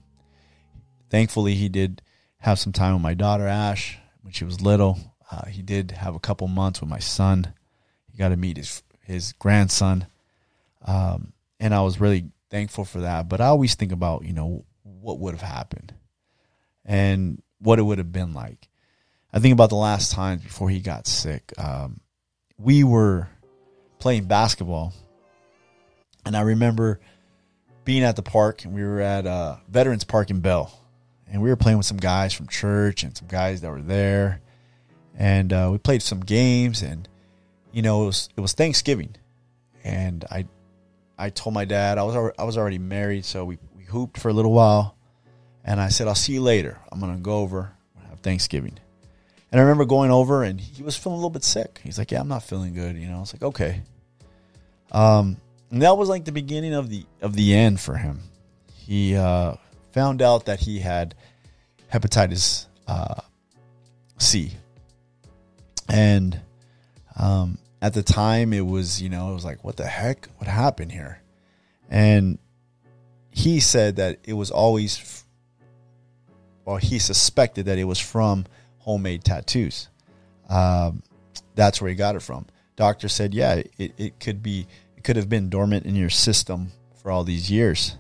thankfully, 1.10 1.56
he 1.56 1.70
did 1.70 2.02
have 2.40 2.60
some 2.60 2.74
time 2.74 2.94
with 2.94 3.02
my 3.02 3.14
daughter 3.14 3.48
Ash 3.48 3.98
when 4.22 4.34
she 4.34 4.44
was 4.44 4.62
little. 4.62 4.98
Uh, 5.32 5.46
he 5.46 5.62
did 5.62 5.92
have 5.92 6.16
a 6.16 6.20
couple 6.20 6.48
months 6.48 6.82
with 6.82 6.90
my 6.90 7.00
son. 7.00 7.54
He 8.12 8.18
got 8.18 8.30
to 8.30 8.38
meet 8.38 8.58
his 8.58 8.82
his 9.08 9.34
grandson, 9.34 10.06
um, 10.86 11.32
and 11.60 11.74
I 11.74 11.82
was 11.82 12.00
really 12.00 12.30
thankful 12.50 12.84
for 12.84 13.00
that. 13.00 13.30
But 13.30 13.42
I 13.42 13.48
always 13.48 13.76
think 13.76 13.94
about 13.94 14.26
you 14.26 14.34
know 14.34 14.66
what 14.84 15.18
would 15.20 15.34
have 15.34 15.42
happened, 15.42 15.94
and 16.86 17.42
what 17.60 17.80
it 17.80 17.84
would 17.84 17.98
have 17.98 18.12
been 18.12 18.34
like. 18.34 18.68
I 19.34 19.40
think 19.40 19.54
about 19.54 19.70
the 19.70 19.76
last 19.76 20.12
times 20.12 20.44
before 20.44 20.70
he 20.70 20.80
got 20.80 21.08
sick. 21.08 21.54
Um, 21.58 22.02
we 22.58 22.84
were 22.84 23.30
playing 24.00 24.26
basketball, 24.26 24.94
and 26.26 26.36
I 26.36 26.42
remember 26.42 27.00
being 27.86 28.04
at 28.04 28.18
the 28.18 28.24
park, 28.24 28.66
and 28.66 28.74
we 28.74 28.84
were 28.84 29.00
at 29.00 29.26
uh, 29.26 29.58
Veterans 29.70 30.04
Park 30.04 30.30
in 30.30 30.42
Bell, 30.42 30.72
and 31.32 31.42
we 31.42 31.50
were 31.50 31.56
playing 31.56 31.78
with 31.78 31.88
some 31.88 31.98
guys 31.98 32.34
from 32.34 32.48
church 32.48 33.04
and 33.04 33.16
some 33.16 33.30
guys 33.30 33.62
that 33.62 33.72
were 33.72 33.82
there, 33.82 34.42
and 35.16 35.54
uh, 35.54 35.70
we 35.72 35.78
played 35.78 36.02
some 36.02 36.20
games, 36.20 36.82
and 36.82 37.08
you 37.72 37.82
know 37.82 38.04
it 38.04 38.06
was 38.08 38.30
it 38.38 38.42
was 38.42 38.54
Thanksgiving, 38.54 39.16
and 39.84 40.26
I 40.32 40.46
I 41.18 41.30
told 41.30 41.54
my 41.54 41.66
dad 41.66 41.98
I 41.98 42.04
was 42.04 42.16
already, 42.16 42.38
I 42.38 42.44
was 42.44 42.58
already 42.58 42.80
married, 42.80 43.26
so 43.26 43.46
we 43.46 43.58
we 43.76 43.84
hooped 43.84 44.18
for 44.18 44.30
a 44.30 44.34
little 44.34 44.54
while, 44.54 44.96
and 45.64 45.80
I 45.80 45.90
said 45.90 46.08
I'll 46.08 46.16
see 46.16 46.34
you 46.34 46.42
later. 46.42 46.80
I'm 46.92 47.00
gonna 47.00 47.18
go 47.18 47.40
over 47.40 47.74
have 48.18 48.24
Thanksgiving. 48.24 48.78
And 49.52 49.62
I 49.62 49.64
remember 49.64 49.86
going 49.86 50.12
over 50.12 50.44
and 50.44 50.60
he 50.60 50.84
was 50.84 50.98
feeling 50.98 51.14
a 51.14 51.18
little 51.18 51.30
bit 51.30 51.44
sick. 51.44 51.80
He's 51.84 51.98
like, 51.98 52.12
"Yeah, 52.12 52.20
I'm 52.20 52.28
not 52.28 52.44
feeling 52.44 52.74
good." 52.74 52.98
You 52.98 53.08
know, 53.08 53.18
I 53.18 53.20
was 53.20 53.34
like, 53.34 53.44
"Okay." 53.44 53.82
Um, 54.92 55.38
and 55.72 55.82
that 55.82 55.98
was 55.98 56.10
like 56.10 56.26
the 56.26 56.32
beginning 56.32 56.74
of 56.74 56.90
the 56.90 57.06
of 57.22 57.34
the 57.34 57.54
end 57.54 57.80
for 57.80 57.96
him. 57.96 58.20
He 58.74 59.16
uh, 59.16 59.56
found 59.92 60.22
out 60.22 60.46
that 60.46 60.60
he 60.60 60.80
had 60.80 61.16
hepatitis 61.92 62.66
uh, 62.88 63.22
C, 64.18 64.54
and 65.88 66.40
um, 67.18 67.58
at 67.82 67.94
the 67.94 68.04
time 68.04 68.54
it 68.54 68.66
was 68.66 69.02
you 69.02 69.10
know 69.10 69.32
it 69.32 69.34
was 69.34 69.46
like, 69.46 69.64
"What 69.64 69.76
the 69.76 69.86
heck? 69.86 70.28
What 70.38 70.48
happened 70.48 70.92
here?" 70.92 71.22
And 71.90 72.38
he 73.38 73.60
said 73.60 73.98
that 73.98 74.18
it 74.24 74.34
was 74.34 74.50
always, 74.50 75.24
well, 76.66 76.78
he 76.78 76.98
suspected 76.98 77.68
that 77.68 77.78
it 77.78 77.84
was 77.84 78.00
from 78.00 78.46
homemade 78.80 79.24
tattoos. 79.24 79.90
Um, 80.50 81.04
that's 81.54 81.80
where 81.80 81.90
he 81.90 81.96
got 81.96 82.16
it 82.16 82.24
from. 82.24 82.48
Doctor 82.76 83.08
said, 83.08 83.36
yeah, 83.36 83.62
it, 83.78 83.94
it 83.98 84.20
could 84.20 84.42
be, 84.42 84.66
it 84.96 85.04
could 85.04 85.18
have 85.18 85.30
been 85.30 85.50
dormant 85.50 85.86
in 85.86 85.96
your 85.96 86.10
system 86.10 86.72
for 86.96 87.12
all 87.12 87.24
these 87.24 87.52
years. 87.52 87.96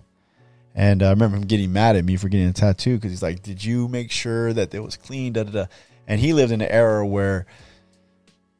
And 0.74 1.04
I 1.04 1.12
remember 1.12 1.38
him 1.38 1.46
getting 1.46 1.72
mad 1.72 1.96
at 1.96 2.04
me 2.04 2.18
for 2.18 2.30
getting 2.30 2.48
a 2.48 2.54
tattoo 2.54 2.96
because 2.96 3.12
he's 3.12 3.24
like, 3.24 3.44
did 3.44 3.64
you 3.64 3.88
make 3.88 4.12
sure 4.12 4.54
that 4.54 4.74
it 4.74 4.80
was 4.80 4.98
clean? 4.98 5.34
Da, 5.34 5.44
da, 5.44 5.52
da. 5.52 5.66
And 6.08 6.20
he 6.20 6.34
lived 6.34 6.52
in 6.52 6.62
an 6.62 6.70
era 6.70 7.06
where, 7.06 7.46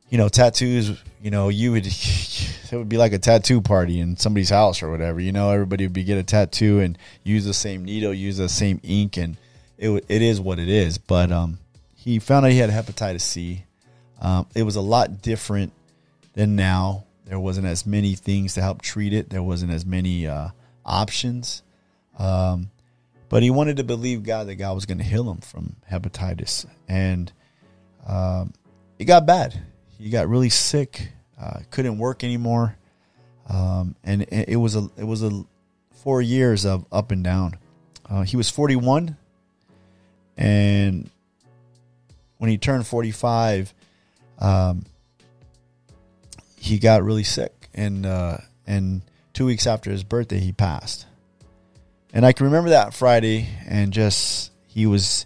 you 0.10 0.18
know, 0.18 0.30
tattoos, 0.30 1.02
you 1.22 1.32
know, 1.32 1.50
you 1.50 1.72
would, 1.74 1.86
it 1.88 2.72
would 2.72 2.90
be 2.90 2.98
like 2.98 3.14
a 3.14 3.20
tattoo 3.20 3.62
party 3.62 4.00
in 4.00 4.18
somebody's 4.18 4.50
house 4.50 4.82
or 4.82 4.90
whatever. 4.90 5.20
You 5.20 5.32
know, 5.32 5.52
everybody 5.52 5.86
would 5.86 5.94
be 5.94 6.04
get 6.04 6.18
a 6.18 6.24
tattoo 6.24 6.80
and 6.80 6.98
use 7.24 7.46
the 7.46 7.54
same 7.54 7.86
needle, 7.86 8.14
use 8.14 8.38
the 8.38 8.50
same 8.50 8.80
ink, 8.84 9.18
and 9.18 9.38
it 9.78 10.06
it 10.08 10.22
is 10.22 10.40
what 10.40 10.60
it 10.60 10.70
is. 10.70 10.98
But 10.98 11.32
um, 11.32 11.60
he 11.96 12.20
found 12.20 12.46
out 12.46 12.52
he 12.52 12.58
had 12.58 12.70
hepatitis 12.70 13.22
C. 13.22 13.64
Um, 14.22 14.48
it 14.56 14.64
was 14.64 14.76
a 14.76 14.82
lot 14.82 15.22
different 15.22 15.74
than 16.34 16.56
now. 16.56 17.06
There 17.26 17.40
wasn't 17.40 17.68
as 17.68 17.86
many 17.86 18.16
things 18.16 18.54
to 18.54 18.62
help 18.62 18.82
treat 18.82 19.14
it. 19.14 19.30
There 19.30 19.44
wasn't 19.44 19.72
as 19.74 19.86
many 19.86 20.28
uh, 20.28 20.50
options. 20.86 21.62
Um, 22.18 22.72
but 23.30 23.44
he 23.44 23.50
wanted 23.50 23.78
to 23.78 23.84
believe 23.84 24.24
God 24.24 24.48
that 24.48 24.56
God 24.56 24.74
was 24.74 24.86
going 24.86 25.00
to 25.00 25.04
heal 25.04 25.30
him 25.30 25.40
from 25.40 25.76
hepatitis, 25.92 26.66
and 26.88 27.32
um, 28.08 28.54
it 28.98 29.06
got 29.06 29.26
bad. 29.26 29.60
He 29.98 30.10
got 30.10 30.28
really 30.28 30.50
sick. 30.50 31.12
Uh, 31.40 31.60
couldn't 31.70 32.00
work 32.00 32.24
anymore, 32.24 32.76
um, 33.48 33.96
and 34.04 34.26
it 34.32 34.56
was 34.56 34.76
a 34.76 34.90
it 34.98 35.04
was 35.04 35.22
a 35.22 35.46
four 35.92 36.22
years 36.22 36.66
of 36.66 36.86
up 36.92 37.12
and 37.12 37.24
down. 37.24 37.58
Uh, 38.10 38.24
he 38.24 38.36
was 38.36 38.50
forty 38.50 38.76
one, 38.76 39.18
and 40.36 41.10
when 42.38 42.50
he 42.50 42.58
turned 42.58 42.86
45, 42.86 43.74
um, 44.40 44.86
he 46.60 46.80
got 46.80 47.04
really 47.04 47.24
sick, 47.24 47.70
and 47.74 48.06
uh, 48.06 48.38
and 48.66 49.02
two 49.34 49.46
weeks 49.46 49.68
after 49.68 49.92
his 49.92 50.04
birthday, 50.04 50.40
he 50.40 50.52
passed. 50.52 51.06
And 52.14 52.26
I 52.26 52.34
can 52.34 52.46
remember 52.48 52.70
that 52.70 52.94
Friday, 52.94 53.48
and 53.68 53.92
just 53.92 54.52
he 54.68 54.86
was 54.86 55.26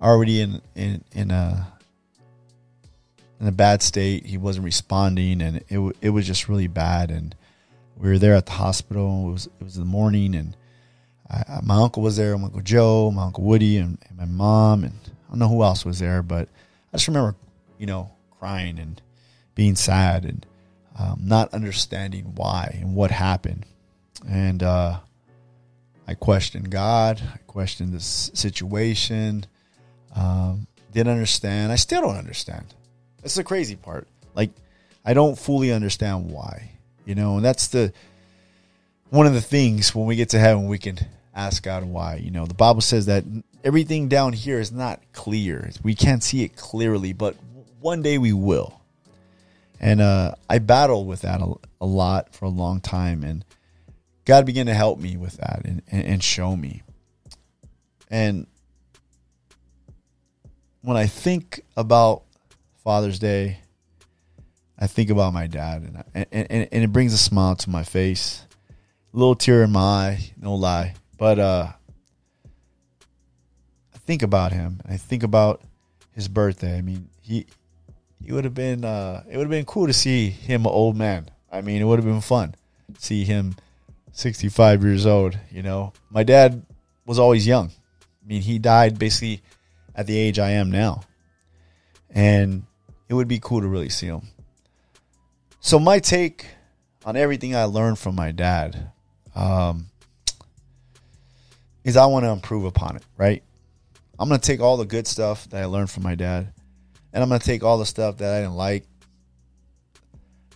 already 0.00 0.40
in 0.40 0.60
in 0.74 1.04
in 1.12 1.30
a 1.30 1.72
in 3.40 3.46
a 3.46 3.52
bad 3.52 3.82
state. 3.82 4.26
He 4.26 4.38
wasn't 4.38 4.64
responding, 4.64 5.40
and 5.42 5.64
it 5.68 5.96
it 6.00 6.10
was 6.10 6.26
just 6.26 6.48
really 6.48 6.68
bad. 6.68 7.10
And 7.10 7.34
we 7.96 8.08
were 8.08 8.18
there 8.18 8.34
at 8.34 8.46
the 8.46 8.52
hospital. 8.52 9.28
It 9.28 9.32
was 9.32 9.46
it 9.46 9.64
was 9.64 9.74
the 9.74 9.84
morning, 9.84 10.34
and 10.34 10.56
I, 11.30 11.60
my 11.62 11.76
uncle 11.76 12.02
was 12.02 12.16
there. 12.16 12.36
My 12.38 12.46
uncle 12.46 12.60
Joe, 12.60 13.10
my 13.10 13.24
uncle 13.24 13.44
Woody, 13.44 13.76
and, 13.78 13.98
and 14.08 14.18
my 14.18 14.24
mom, 14.24 14.84
and 14.84 14.94
I 15.04 15.30
don't 15.30 15.38
know 15.38 15.48
who 15.48 15.62
else 15.62 15.84
was 15.84 15.98
there, 15.98 16.22
but 16.22 16.48
I 16.92 16.96
just 16.96 17.08
remember, 17.08 17.34
you 17.78 17.86
know, 17.86 18.10
crying 18.38 18.78
and 18.78 19.00
being 19.54 19.74
sad 19.74 20.24
and 20.24 20.46
um, 20.98 21.20
not 21.24 21.52
understanding 21.52 22.32
why 22.36 22.78
and 22.80 22.94
what 22.94 23.10
happened. 23.10 23.66
And 24.28 24.62
uh, 24.62 25.00
I 26.06 26.14
questioned 26.14 26.70
God. 26.70 27.20
I 27.34 27.38
questioned 27.46 27.92
this 27.92 28.30
situation. 28.34 29.46
Um, 30.14 30.66
didn't 30.92 31.12
understand. 31.12 31.72
I 31.72 31.76
still 31.76 32.00
don't 32.00 32.16
understand. 32.16 32.74
That's 33.22 33.34
the 33.34 33.44
crazy 33.44 33.76
part. 33.76 34.06
Like, 34.34 34.50
I 35.04 35.14
don't 35.14 35.38
fully 35.38 35.72
understand 35.72 36.30
why, 36.30 36.72
you 37.04 37.14
know, 37.14 37.36
and 37.36 37.44
that's 37.44 37.68
the 37.68 37.92
one 39.10 39.26
of 39.26 39.34
the 39.34 39.40
things 39.40 39.94
when 39.94 40.06
we 40.06 40.16
get 40.16 40.30
to 40.30 40.38
heaven, 40.38 40.66
we 40.66 40.78
can 40.78 40.98
ask 41.34 41.62
God 41.62 41.84
why. 41.84 42.16
You 42.16 42.30
know, 42.30 42.46
the 42.46 42.54
Bible 42.54 42.80
says 42.80 43.06
that 43.06 43.24
everything 43.62 44.08
down 44.08 44.32
here 44.32 44.58
is 44.58 44.72
not 44.72 45.00
clear. 45.12 45.70
We 45.82 45.94
can't 45.94 46.22
see 46.22 46.42
it 46.42 46.56
clearly, 46.56 47.12
but 47.12 47.36
one 47.80 48.02
day 48.02 48.18
we 48.18 48.32
will. 48.32 48.80
And 49.78 50.00
uh, 50.00 50.34
I 50.48 50.58
battled 50.58 51.06
with 51.06 51.22
that 51.22 51.40
a, 51.40 51.52
a, 51.80 51.86
lot 51.86 52.34
for 52.34 52.46
a 52.46 52.50
long 52.50 52.80
time, 52.80 53.22
and 53.22 53.44
God 54.24 54.46
began 54.46 54.66
to 54.66 54.74
help 54.74 54.98
me 54.98 55.16
with 55.16 55.36
that 55.36 55.62
and, 55.64 55.82
and, 55.90 56.04
and 56.04 56.24
show 56.24 56.56
me. 56.56 56.82
And 58.10 58.46
when 60.80 60.96
I 60.96 61.06
think 61.06 61.60
about 61.76 62.22
Father's 62.86 63.18
Day, 63.18 63.58
I 64.78 64.86
think 64.86 65.10
about 65.10 65.32
my 65.32 65.48
dad, 65.48 65.82
and, 65.82 66.04
and, 66.14 66.46
and, 66.48 66.68
and 66.70 66.84
it 66.84 66.92
brings 66.92 67.12
a 67.12 67.18
smile 67.18 67.56
to 67.56 67.68
my 67.68 67.82
face, 67.82 68.46
a 69.12 69.16
little 69.16 69.34
tear 69.34 69.64
in 69.64 69.72
my 69.72 69.80
eye, 69.80 70.30
no 70.40 70.54
lie. 70.54 70.94
But 71.18 71.40
uh, 71.40 71.72
I 73.92 73.98
think 73.98 74.22
about 74.22 74.52
him. 74.52 74.80
I 74.88 74.98
think 74.98 75.24
about 75.24 75.62
his 76.12 76.28
birthday. 76.28 76.78
I 76.78 76.80
mean, 76.80 77.08
he 77.20 77.46
he 78.24 78.30
would 78.30 78.44
have 78.44 78.54
been 78.54 78.84
uh, 78.84 79.24
it 79.28 79.36
would 79.36 79.42
have 79.42 79.50
been 79.50 79.64
cool 79.64 79.88
to 79.88 79.92
see 79.92 80.30
him 80.30 80.60
an 80.60 80.70
old 80.70 80.96
man. 80.96 81.28
I 81.50 81.62
mean, 81.62 81.82
it 81.82 81.84
would 81.86 81.98
have 81.98 82.06
been 82.06 82.20
fun 82.20 82.54
see 82.98 83.24
him 83.24 83.56
65 84.12 84.84
years 84.84 85.06
old. 85.06 85.36
You 85.50 85.64
know, 85.64 85.92
my 86.08 86.22
dad 86.22 86.64
was 87.04 87.18
always 87.18 87.48
young. 87.48 87.72
I 88.00 88.28
mean, 88.28 88.42
he 88.42 88.60
died 88.60 88.96
basically 88.96 89.42
at 89.92 90.06
the 90.06 90.16
age 90.16 90.38
I 90.38 90.50
am 90.50 90.70
now, 90.70 91.02
and 92.10 92.62
it 93.08 93.14
would 93.14 93.28
be 93.28 93.38
cool 93.40 93.60
to 93.60 93.68
really 93.68 93.88
see 93.88 94.06
him. 94.06 94.28
So 95.60 95.78
my 95.78 95.98
take 95.98 96.46
on 97.04 97.16
everything 97.16 97.54
I 97.54 97.64
learned 97.64 97.98
from 97.98 98.14
my 98.14 98.32
dad. 98.32 98.90
Um, 99.34 99.86
is 101.86 101.96
I 101.96 102.06
want 102.06 102.24
to 102.24 102.30
improve 102.30 102.64
upon 102.64 102.96
it, 102.96 103.04
right? 103.16 103.44
I'm 104.18 104.28
going 104.28 104.40
to 104.40 104.46
take 104.46 104.60
all 104.60 104.76
the 104.76 104.84
good 104.84 105.06
stuff 105.06 105.48
that 105.50 105.62
I 105.62 105.66
learned 105.66 105.88
from 105.88 106.02
my 106.02 106.16
dad, 106.16 106.52
and 107.12 107.22
I'm 107.22 107.28
going 107.28 107.40
to 107.40 107.46
take 107.46 107.62
all 107.62 107.78
the 107.78 107.86
stuff 107.86 108.16
that 108.18 108.34
I 108.34 108.40
didn't 108.40 108.56
like, 108.56 108.84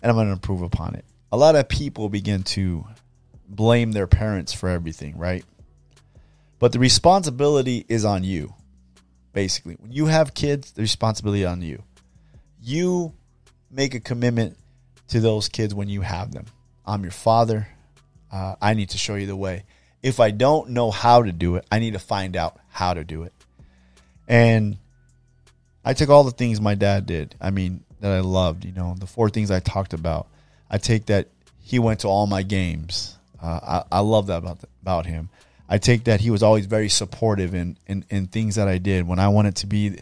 and 0.03 0.09
I'm 0.09 0.15
going 0.17 0.27
to 0.27 0.33
improve 0.33 0.61
upon 0.61 0.95
it. 0.95 1.05
A 1.31 1.37
lot 1.37 1.55
of 1.55 1.69
people 1.69 2.09
begin 2.09 2.43
to 2.43 2.85
blame 3.47 3.93
their 3.93 4.07
parents 4.07 4.51
for 4.51 4.67
everything, 4.67 5.17
right? 5.17 5.45
But 6.59 6.73
the 6.73 6.79
responsibility 6.79 7.85
is 7.87 8.03
on 8.03 8.25
you, 8.25 8.53
basically. 9.31 9.75
When 9.79 9.93
you 9.93 10.07
have 10.07 10.33
kids, 10.33 10.73
the 10.73 10.81
responsibility 10.81 11.45
on 11.45 11.61
you. 11.61 11.81
You 12.61 13.13
make 13.69 13.95
a 13.95 13.99
commitment 13.99 14.57
to 15.09 15.19
those 15.19 15.49
kids 15.49 15.73
when 15.73 15.89
you 15.89 16.01
have 16.01 16.31
them. 16.31 16.45
I'm 16.85 17.03
your 17.03 17.11
father. 17.11 17.67
Uh, 18.31 18.55
I 18.61 18.73
need 18.75 18.89
to 18.91 18.97
show 18.97 19.15
you 19.15 19.27
the 19.27 19.35
way 19.35 19.63
if 20.01 20.19
I 20.19 20.31
don't 20.31 20.71
know 20.71 20.91
how 20.91 21.23
to 21.23 21.31
do 21.31 21.55
it, 21.55 21.65
I 21.71 21.79
need 21.79 21.93
to 21.93 21.99
find 21.99 22.35
out 22.35 22.59
how 22.69 22.93
to 22.93 23.03
do 23.03 23.23
it. 23.23 23.33
And 24.27 24.77
I 25.85 25.93
took 25.93 26.09
all 26.09 26.23
the 26.23 26.31
things 26.31 26.59
my 26.59 26.75
dad 26.75 27.05
did. 27.05 27.35
I 27.39 27.51
mean, 27.51 27.83
that 27.99 28.11
I 28.11 28.19
loved, 28.21 28.65
you 28.65 28.71
know, 28.71 28.95
the 28.97 29.05
four 29.05 29.29
things 29.29 29.51
I 29.51 29.59
talked 29.59 29.93
about. 29.93 30.27
I 30.69 30.77
take 30.77 31.07
that 31.07 31.27
he 31.59 31.77
went 31.79 32.01
to 32.01 32.07
all 32.07 32.25
my 32.25 32.41
games. 32.43 33.15
Uh, 33.41 33.83
I, 33.91 33.97
I 33.97 33.99
love 33.99 34.27
that 34.27 34.39
about, 34.39 34.59
about 34.81 35.05
him. 35.05 35.29
I 35.69 35.77
take 35.77 36.05
that 36.05 36.19
he 36.19 36.31
was 36.31 36.43
always 36.43 36.65
very 36.65 36.89
supportive 36.89 37.53
in, 37.53 37.77
in, 37.87 38.03
in 38.09 38.27
things 38.27 38.55
that 38.55 38.67
I 38.67 38.77
did. 38.77 39.07
When 39.07 39.19
I 39.19 39.27
wanted 39.29 39.57
to 39.57 39.67
be 39.67 39.99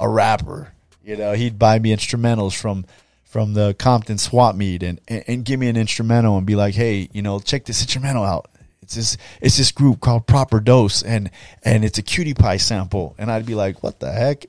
a 0.00 0.08
rapper, 0.08 0.72
you 1.04 1.16
know, 1.16 1.32
he'd 1.32 1.58
buy 1.58 1.78
me 1.78 1.94
instrumentals 1.94 2.58
from 2.58 2.86
from 3.24 3.54
the 3.54 3.74
Compton 3.78 4.18
swap 4.18 4.54
meet 4.54 4.82
and, 4.82 5.00
and, 5.08 5.24
and 5.26 5.44
give 5.44 5.58
me 5.58 5.68
an 5.68 5.76
instrumental 5.76 6.36
and 6.36 6.46
be 6.46 6.54
like, 6.54 6.74
hey, 6.74 7.08
you 7.12 7.22
know, 7.22 7.40
check 7.40 7.64
this 7.64 7.80
instrumental 7.80 8.24
out 8.24 8.50
It's 8.82 8.94
this 8.94 9.16
it's 9.40 9.56
this 9.56 9.72
group 9.72 10.00
called 10.00 10.26
Proper 10.26 10.60
Dose 10.60 11.02
and 11.02 11.30
and 11.64 11.84
it's 11.84 11.98
a 11.98 12.02
cutie 12.02 12.34
pie 12.34 12.58
sample. 12.58 13.14
And 13.18 13.30
I'd 13.30 13.46
be 13.46 13.54
like, 13.54 13.82
what 13.82 14.00
the 14.00 14.12
heck? 14.12 14.46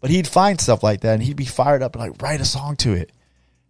But 0.00 0.10
he'd 0.10 0.28
find 0.28 0.60
stuff 0.60 0.82
like 0.82 1.00
that 1.00 1.14
and 1.14 1.22
he'd 1.22 1.36
be 1.36 1.44
fired 1.44 1.82
up 1.82 1.96
and 1.96 2.02
like 2.02 2.22
write 2.22 2.40
a 2.40 2.44
song 2.44 2.76
to 2.76 2.92
it. 2.92 3.10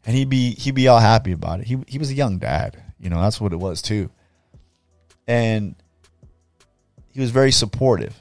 And 0.05 0.15
he'd 0.15 0.29
be 0.29 0.51
he'd 0.55 0.75
be 0.75 0.89
all 0.89 1.01
happy 1.01 1.33
about 1.33 1.61
it. 1.61 1.67
He 1.67 1.79
he 1.87 1.99
was 1.99 2.11
a 2.11 2.15
young 2.15 2.39
dad. 2.39 2.77
You 3.01 3.11
know, 3.11 3.21
that's 3.21 3.41
what 3.41 3.53
it 3.53 3.59
was 3.59 3.81
too. 3.83 4.11
And 5.27 5.75
he 7.13 7.21
was 7.21 7.31
very 7.31 7.53
supportive. 7.53 8.21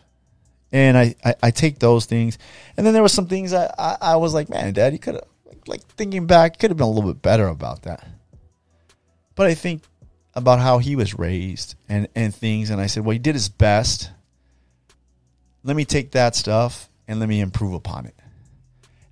And 0.73 0.97
I, 0.97 1.15
I, 1.23 1.35
I 1.43 1.51
take 1.51 1.79
those 1.79 2.05
things. 2.05 2.37
And 2.75 2.85
then 2.85 2.93
there 2.93 3.03
was 3.03 3.13
some 3.13 3.27
things 3.27 3.53
I, 3.53 3.73
I, 3.77 3.97
I 4.01 4.15
was 4.17 4.33
like, 4.33 4.49
man, 4.49 4.73
dad, 4.73 4.91
you 4.91 4.99
could 4.99 5.15
have 5.15 5.23
like 5.67 5.81
thinking 5.81 6.27
back, 6.27 6.59
could 6.59 6.71
have 6.71 6.77
been 6.77 6.87
a 6.87 6.91
little 6.91 7.13
bit 7.13 7.21
better 7.21 7.47
about 7.47 7.83
that. 7.83 8.05
But 9.35 9.47
I 9.47 9.53
think 9.53 9.83
about 10.33 10.59
how 10.59 10.79
he 10.79 10.95
was 10.95 11.17
raised 11.17 11.75
and, 11.87 12.07
and 12.15 12.33
things. 12.33 12.69
And 12.69 12.81
I 12.81 12.87
said, 12.87 13.05
well, 13.05 13.13
he 13.13 13.19
did 13.19 13.35
his 13.35 13.49
best. 13.49 14.09
Let 15.63 15.75
me 15.75 15.85
take 15.85 16.11
that 16.11 16.35
stuff 16.35 16.89
and 17.07 17.19
let 17.19 17.29
me 17.29 17.39
improve 17.39 17.73
upon 17.73 18.07
it. 18.07 18.15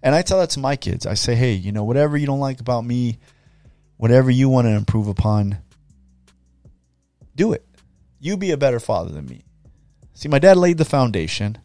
And 0.03 0.15
I 0.15 0.23
tell 0.23 0.39
that 0.39 0.49
to 0.51 0.59
my 0.59 0.75
kids. 0.75 1.05
I 1.05 1.13
say, 1.13 1.35
hey, 1.35 1.53
you 1.53 1.71
know, 1.71 1.83
whatever 1.83 2.17
you 2.17 2.25
don't 2.25 2.39
like 2.39 2.59
about 2.59 2.83
me, 2.83 3.19
whatever 3.97 4.31
you 4.31 4.49
want 4.49 4.65
to 4.65 4.71
improve 4.71 5.07
upon, 5.07 5.59
do 7.35 7.53
it. 7.53 7.63
You 8.19 8.35
be 8.35 8.51
a 8.51 8.57
better 8.57 8.79
father 8.79 9.11
than 9.11 9.25
me. 9.27 9.43
See, 10.21 10.29
my 10.29 10.37
dad 10.37 10.55
laid 10.55 10.77
the 10.77 10.85
foundation. 10.85 11.57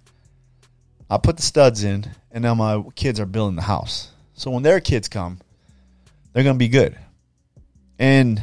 I 1.10 1.18
put 1.18 1.36
the 1.36 1.42
studs 1.42 1.84
in, 1.84 2.06
and 2.32 2.42
now 2.42 2.54
my 2.54 2.82
kids 2.94 3.20
are 3.20 3.26
building 3.26 3.54
the 3.54 3.60
house. 3.60 4.10
So 4.32 4.50
when 4.50 4.62
their 4.62 4.80
kids 4.80 5.08
come, 5.08 5.40
they're 6.32 6.42
going 6.42 6.54
to 6.54 6.58
be 6.58 6.68
good. 6.68 6.98
And 7.98 8.40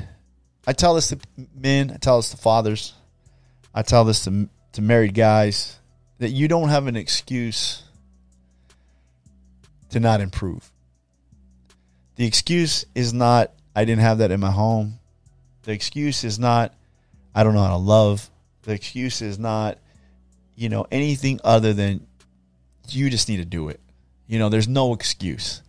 I 0.67 0.73
tell 0.73 0.93
this 0.93 1.07
to 1.07 1.19
men, 1.55 1.89
I 1.89 1.97
tell 1.97 2.17
this 2.17 2.29
to 2.29 2.37
fathers, 2.37 2.93
I 3.73 3.81
tell 3.81 4.03
this 4.03 4.23
to, 4.25 4.47
to 4.73 4.83
married 4.83 5.15
guys 5.15 5.79
that 6.19 6.29
you 6.29 6.47
don't 6.47 6.69
have 6.69 6.85
an 6.85 6.95
excuse 6.95 7.81
to 9.89 9.99
not 9.99 10.21
improve. 10.21 10.71
The 12.17 12.27
excuse 12.27 12.85
is 12.93 13.13
not, 13.15 13.51
I 13.75 13.83
didn't 13.83 14.03
have 14.03 14.19
that 14.19 14.29
in 14.29 14.41
my 14.41 14.51
home. 14.51 14.99
The 15.63 15.71
excuse 15.71 16.23
is 16.23 16.37
not, 16.37 16.71
I 17.33 17.43
don't 17.43 17.55
know 17.55 17.63
how 17.63 17.71
to 17.71 17.77
love. 17.77 18.29
The 18.61 18.73
excuse 18.73 19.23
is 19.23 19.39
not, 19.39 19.79
you 20.55 20.69
know, 20.69 20.85
anything 20.91 21.39
other 21.43 21.73
than 21.73 22.07
you 22.89 23.09
just 23.09 23.29
need 23.29 23.37
to 23.37 23.45
do 23.45 23.69
it. 23.69 23.79
You 24.27 24.39
know, 24.39 24.49
there's 24.49 24.67
no 24.67 24.93
excuse. 24.93 25.61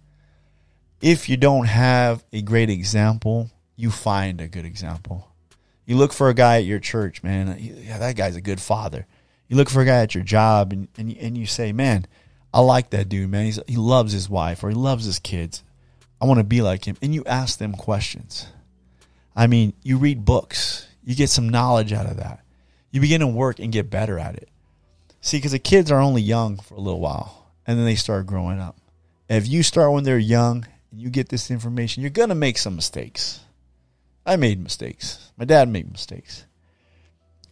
If 1.01 1.29
you 1.29 1.37
don't 1.37 1.67
have 1.67 2.25
a 2.33 2.43
great 2.43 2.71
example, 2.71 3.51
you 3.77 3.91
find 3.91 4.41
a 4.41 4.49
good 4.49 4.65
example. 4.65 5.29
You 5.87 5.97
look 5.97 6.13
for 6.13 6.29
a 6.29 6.35
guy 6.35 6.57
at 6.57 6.65
your 6.65 6.79
church, 6.79 7.23
man. 7.23 7.57
Yeah, 7.61 7.99
that 7.99 8.17
guy's 8.17 8.37
a 8.37 8.41
good 8.41 8.61
father. 8.61 9.07
You 9.49 9.57
look 9.57 9.69
for 9.69 9.83
a 9.83 9.85
guy 9.85 9.99
at 9.99 10.15
your 10.15 10.25
job, 10.25 10.73
and 10.73 10.89
and, 10.97 11.15
and 11.17 11.37
you 11.37 11.47
say, 11.47 11.73
man, 11.73 12.07
I 12.55 12.61
like 12.61 12.91
that 12.91 13.09
dude, 13.09 13.31
man. 13.31 13.47
He's, 13.47 13.59
he 13.67 13.77
loves 13.77 14.13
his 14.13 14.31
wife 14.31 14.63
or 14.63 14.69
he 14.69 14.77
loves 14.77 15.05
his 15.05 15.19
kids. 15.19 15.65
I 16.21 16.27
want 16.27 16.39
to 16.39 16.45
be 16.45 16.63
like 16.63 16.85
him. 16.85 16.97
And 17.03 17.13
you 17.13 17.25
ask 17.27 17.59
them 17.59 17.73
questions. 17.73 18.47
I 19.35 19.49
mean, 19.49 19.73
you 19.83 19.99
read 19.99 20.25
books. 20.25 20.87
You 21.03 21.17
get 21.17 21.31
some 21.31 21.49
knowledge 21.49 21.93
out 21.93 22.07
of 22.07 22.19
that. 22.19 22.45
You 22.93 23.01
begin 23.01 23.21
to 23.21 23.27
work 23.27 23.59
and 23.59 23.73
get 23.73 23.91
better 23.91 24.21
at 24.21 24.37
it. 24.37 24.49
See, 25.25 25.39
because 25.39 25.53
the 25.53 25.59
kids 25.59 25.91
are 25.91 26.03
only 26.03 26.21
young 26.21 26.59
for 26.59 26.75
a 26.75 26.81
little 26.81 27.01
while, 27.01 27.51
and 27.67 27.79
then 27.79 27.87
they 27.87 27.95
start 27.95 28.27
growing 28.27 28.61
up. 28.61 28.77
If 29.27 29.49
you 29.49 29.63
start 29.63 29.91
when 29.91 30.05
they're 30.05 30.19
young 30.19 30.67
and 30.91 31.01
you 31.01 31.09
get 31.09 31.31
this 31.31 31.51
information, 31.51 32.03
you're 32.03 32.11
going 32.11 32.29
to 32.29 32.35
make 32.35 32.59
some 32.59 32.77
mistakes. 32.77 33.41
I 34.27 34.37
made 34.37 34.63
mistakes. 34.63 35.33
My 35.39 35.47
dad 35.47 35.71
made 35.71 35.91
mistakes. 35.91 36.45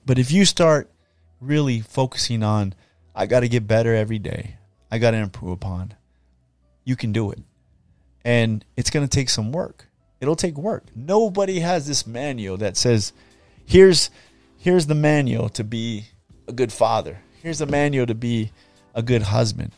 But 0.05 0.19
if 0.19 0.31
you 0.31 0.45
start 0.45 0.91
really 1.41 1.81
focusing 1.81 2.43
on, 2.43 2.75
I 3.15 3.25
got 3.25 3.41
to 3.41 3.49
get 3.49 3.67
better 3.67 3.95
every 3.95 4.19
day, 4.19 4.59
I 4.91 4.99
got 4.99 5.13
to 5.13 5.17
improve 5.17 5.53
upon, 5.53 5.95
you 6.85 6.95
can 6.95 7.11
do 7.11 7.31
it. 7.31 7.39
And 8.23 8.67
it's 8.77 8.91
going 8.91 9.09
to 9.09 9.17
take 9.17 9.31
some 9.31 9.51
work. 9.51 9.89
It'll 10.21 10.37
take 10.37 10.59
work. 10.59 10.85
Nobody 10.95 11.61
has 11.61 11.87
this 11.87 12.07
manual 12.07 12.59
that 12.59 12.77
says, 12.77 13.15
here's 13.65 14.11
here's 14.59 14.89
the 14.89 14.95
manual 14.95 15.49
to 15.49 15.65
be 15.65 16.09
a 16.47 16.53
good 16.53 16.71
father. 16.71 17.23
Here's 17.42 17.59
the 17.59 17.66
manual 17.66 18.07
to 18.07 18.14
be 18.14 18.52
a 18.94 19.02
good 19.02 19.22
husband. 19.22 19.72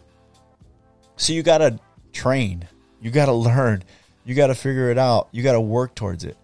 So 1.16 1.32
you 1.32 1.42
got 1.42 1.58
to 1.58 1.80
train. 2.12 2.68
You 3.00 3.10
got 3.10 3.26
to 3.26 3.32
learn. 3.32 3.84
You 4.26 4.34
got 4.34 4.48
to 4.48 4.54
figure 4.54 4.90
it 4.90 4.98
out. 4.98 5.28
You 5.32 5.42
got 5.42 5.52
to 5.52 5.60
work 5.60 5.94
towards 5.94 6.24
it. 6.24 6.36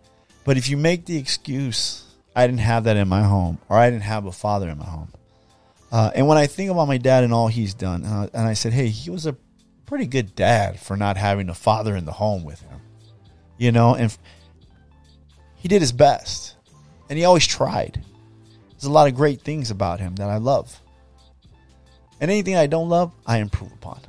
But 0.44 0.56
if 0.56 0.70
you 0.70 0.78
make 0.78 1.04
the 1.04 1.18
excuse, 1.18 2.04
I 2.34 2.46
didn't 2.46 2.60
have 2.60 2.84
that 2.84 2.96
in 2.96 3.06
my 3.08 3.22
home, 3.22 3.58
or 3.68 3.76
I 3.76 3.90
didn't 3.90 4.04
have 4.04 4.24
a 4.24 4.32
father 4.32 4.70
in 4.70 4.78
my 4.78 4.86
home. 4.86 5.08
Uh, 5.92 6.10
and 6.14 6.26
when 6.26 6.38
I 6.38 6.46
think 6.46 6.70
about 6.70 6.88
my 6.88 6.98
dad 6.98 7.24
and 7.24 7.34
all 7.34 7.48
he's 7.48 7.74
done, 7.74 8.04
uh, 8.04 8.28
and 8.32 8.46
I 8.46 8.54
said, 8.54 8.72
hey, 8.72 8.88
he 8.88 9.10
was 9.10 9.26
a 9.26 9.36
pretty 9.84 10.06
good 10.06 10.34
dad 10.34 10.80
for 10.80 10.96
not 10.96 11.16
having 11.16 11.48
a 11.48 11.54
father 11.54 11.96
in 11.96 12.04
the 12.04 12.12
home 12.12 12.44
with 12.44 12.60
him, 12.62 12.80
you 13.58 13.72
know, 13.72 13.94
and 13.96 14.16
he 15.56 15.68
did 15.68 15.82
his 15.82 15.92
best, 15.92 16.54
and 17.08 17.18
he 17.18 17.24
always 17.24 17.46
tried. 17.46 18.02
There's 18.70 18.84
a 18.84 18.90
lot 18.90 19.08
of 19.08 19.16
great 19.16 19.42
things 19.42 19.70
about 19.70 19.98
him 20.00 20.14
that 20.14 20.30
I 20.30 20.36
love, 20.36 20.79
and 22.20 22.30
anything 22.30 22.56
I 22.56 22.66
don't 22.66 22.88
love, 22.88 23.12
I 23.26 23.38
improve 23.38 23.72
upon. 23.72 24.00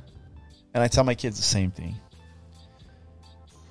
And 0.74 0.84
I 0.84 0.88
tell 0.88 1.04
my 1.04 1.15
kids 1.15 1.38
the 1.38 1.43
same 1.43 1.71
thing. 1.71 1.95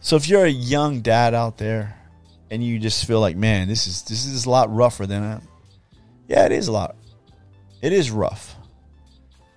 So 0.00 0.16
if 0.16 0.28
you're 0.28 0.44
a 0.44 0.48
young 0.48 1.02
dad 1.02 1.34
out 1.34 1.58
there 1.58 1.98
and 2.50 2.64
you 2.64 2.78
just 2.78 3.04
feel 3.04 3.20
like, 3.20 3.36
man, 3.36 3.68
this 3.68 3.86
is 3.86 4.02
this 4.02 4.24
is 4.24 4.46
a 4.46 4.50
lot 4.50 4.74
rougher 4.74 5.06
than 5.06 5.22
I, 5.22 5.40
yeah, 6.26 6.46
it 6.46 6.52
is 6.52 6.68
a 6.68 6.72
lot. 6.72 6.96
It 7.82 7.92
is 7.92 8.10
rough. 8.10 8.56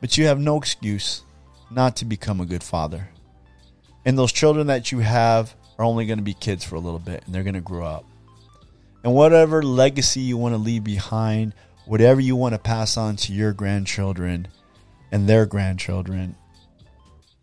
But 0.01 0.17
you 0.17 0.25
have 0.25 0.39
no 0.39 0.57
excuse 0.57 1.23
not 1.71 1.95
to 1.97 2.05
become 2.05 2.41
a 2.41 2.45
good 2.45 2.63
father. 2.63 3.09
And 4.05 4.17
those 4.17 4.33
children 4.33 4.67
that 4.67 4.91
you 4.91 4.99
have 4.99 5.55
are 5.79 5.85
only 5.85 6.05
going 6.05 6.19
to 6.19 6.23
be 6.23 6.33
kids 6.33 6.63
for 6.63 6.75
a 6.75 6.79
little 6.79 6.99
bit 6.99 7.23
and 7.25 7.33
they're 7.33 7.43
going 7.43 7.53
to 7.53 7.61
grow 7.61 7.85
up. 7.85 8.05
And 9.03 9.13
whatever 9.13 9.63
legacy 9.63 10.21
you 10.21 10.37
want 10.37 10.53
to 10.53 10.57
leave 10.57 10.83
behind, 10.83 11.53
whatever 11.85 12.19
you 12.19 12.35
want 12.35 12.53
to 12.53 12.59
pass 12.59 12.97
on 12.97 13.15
to 13.17 13.33
your 13.33 13.53
grandchildren 13.53 14.47
and 15.13 15.29
their 15.29 15.45
grandchildren, 15.45 16.35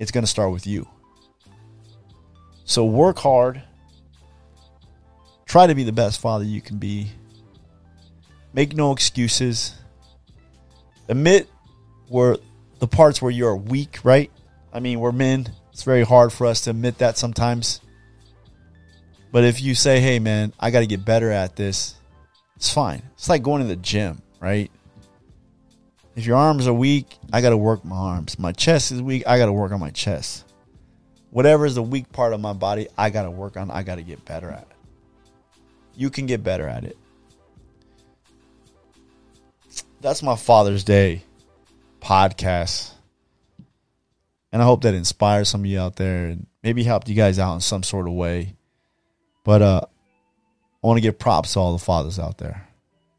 it's 0.01 0.11
going 0.11 0.25
to 0.25 0.31
start 0.31 0.51
with 0.51 0.67
you. 0.67 0.89
So 2.65 2.85
work 2.85 3.21
hard. 3.21 3.63
Try 5.47 5.69
to 5.69 5.75
be 5.77 5.85
the 5.85 5.93
best 5.93 6.21
father 6.21 6.45
you 6.45 6.61
can 6.61 6.79
be. 6.79 7.13
Make 8.53 8.75
no 8.75 8.91
excuses. 8.91 9.77
Admit 11.09 11.49
where 12.09 12.39
the 12.81 12.89
parts 12.89 13.23
where 13.23 13.31
you're 13.31 13.57
weak, 13.57 14.01
right? 14.03 14.33
I 14.73 14.81
mean, 14.81 14.99
we're 14.99 15.13
men. 15.13 15.49
It's 15.73 15.85
very 15.85 16.03
hard 16.03 16.33
for 16.33 16.47
us 16.47 16.63
to 16.63 16.71
admit 16.71 16.99
that 16.99 17.19
sometimes. 17.19 17.81
But 19.31 19.45
if 19.45 19.63
you 19.63 19.77
say, 19.77 20.01
hey, 20.01 20.19
man, 20.19 20.53
I 20.59 20.73
got 20.73 20.81
to 20.81 20.89
get 20.89 21.05
better 21.05 21.31
at 21.31 21.55
this, 21.55 21.95
it's 22.57 22.73
fine. 22.73 23.03
It's 23.15 23.29
like 23.29 23.45
going 23.45 23.63
to 23.63 23.69
the 23.69 23.77
gym, 23.77 24.23
right? 24.41 24.73
If 26.17 26.27
your 26.27 26.37
arms 26.37 26.67
are 26.67 26.75
weak, 26.75 27.19
I 27.33 27.41
got 27.41 27.51
to 27.51 27.57
work 27.57 27.85
my 27.85 27.97
arms. 27.97 28.39
My 28.39 28.53
chest 28.53 28.93
is 28.93 29.01
weak, 29.01 29.23
I 29.27 29.39
got 29.39 29.47
to 29.47 29.53
work 29.53 29.73
on 29.73 29.81
my 29.81 29.91
chest. 29.91 30.45
Whatever 31.31 31.65
is 31.65 31.77
the 31.77 31.83
weak 31.83 32.11
part 32.13 32.33
of 32.33 32.41
my 32.41 32.53
body, 32.53 32.89
I 32.99 33.11
got 33.11 33.23
to 33.23 33.31
work 33.31 33.57
on, 33.57 33.71
I 33.71 33.83
got 33.83 33.97
to 33.97 34.03
get 34.03 34.25
better 34.25 34.51
at 34.51 34.63
it. 34.63 34.77
You 35.95 36.11
can 36.11 36.27
get 36.27 36.43
better 36.43 36.67
at 36.67 36.85
it. 36.85 36.97
That's 40.01 40.23
my 40.23 40.35
Father's 40.35 40.83
Day 40.83 41.23
podcast. 42.01 42.91
And 44.53 44.61
I 44.61 44.65
hope 44.65 44.83
that 44.83 44.95
inspires 44.95 45.49
some 45.49 45.61
of 45.61 45.67
you 45.67 45.79
out 45.79 45.97
there 45.97 46.27
and 46.27 46.47
maybe 46.63 46.83
helped 46.83 47.09
you 47.09 47.15
guys 47.15 47.39
out 47.39 47.55
in 47.55 47.61
some 47.61 47.83
sort 47.83 48.09
of 48.09 48.15
way. 48.15 48.57
But 49.45 49.63
uh, 49.63 49.81
I 50.83 50.87
want 50.87 50.97
to 50.97 51.03
give 51.03 51.19
props 51.19 51.53
to 51.53 51.61
all 51.61 51.73
the 51.73 51.79
fathers 51.85 52.19
out 52.19 52.39
there 52.39 52.67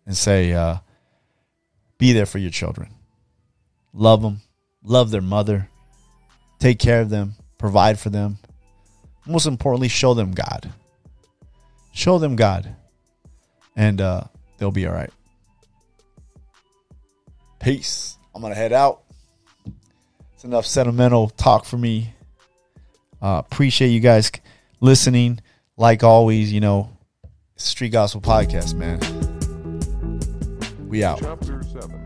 and 0.06 0.18
say, 0.18 0.52
uh, 0.52 0.78
be 2.02 2.14
there 2.14 2.26
for 2.26 2.40
your 2.40 2.50
children. 2.50 2.90
Love 3.94 4.24
them. 4.24 4.42
Love 4.84 5.12
their 5.12 5.22
mother. 5.22 5.70
Take 6.58 6.80
care 6.80 7.00
of 7.00 7.12
them. 7.12 7.36
Provide 7.60 8.00
for 8.00 8.10
them. 8.10 8.40
Most 9.28 9.46
importantly, 9.46 9.88
show 9.88 10.16
them 10.16 10.32
God. 10.32 10.74
Show 11.94 12.18
them 12.18 12.36
God. 12.36 12.76
And 13.76 14.02
uh, 14.02 14.24
they'll 14.58 14.72
be 14.72 14.88
all 14.88 14.94
right. 14.94 15.12
Peace. 17.60 18.18
I'm 18.34 18.42
going 18.42 18.52
to 18.52 18.60
head 18.60 18.74
out. 18.74 19.04
It's 20.34 20.44
enough 20.44 20.66
sentimental 20.66 21.30
talk 21.30 21.66
for 21.66 21.78
me. 21.78 22.16
Uh, 23.22 23.44
appreciate 23.46 23.90
you 23.90 24.00
guys 24.00 24.32
listening. 24.80 25.40
Like 25.78 26.04
always, 26.04 26.52
you 26.52 26.62
know, 26.62 26.98
Street 27.58 27.90
Gospel 27.90 28.22
Podcast, 28.22 28.74
man. 28.74 29.00
We 30.92 31.06
out. 31.06 31.20
Chapter 31.22 31.64
7 31.64 32.01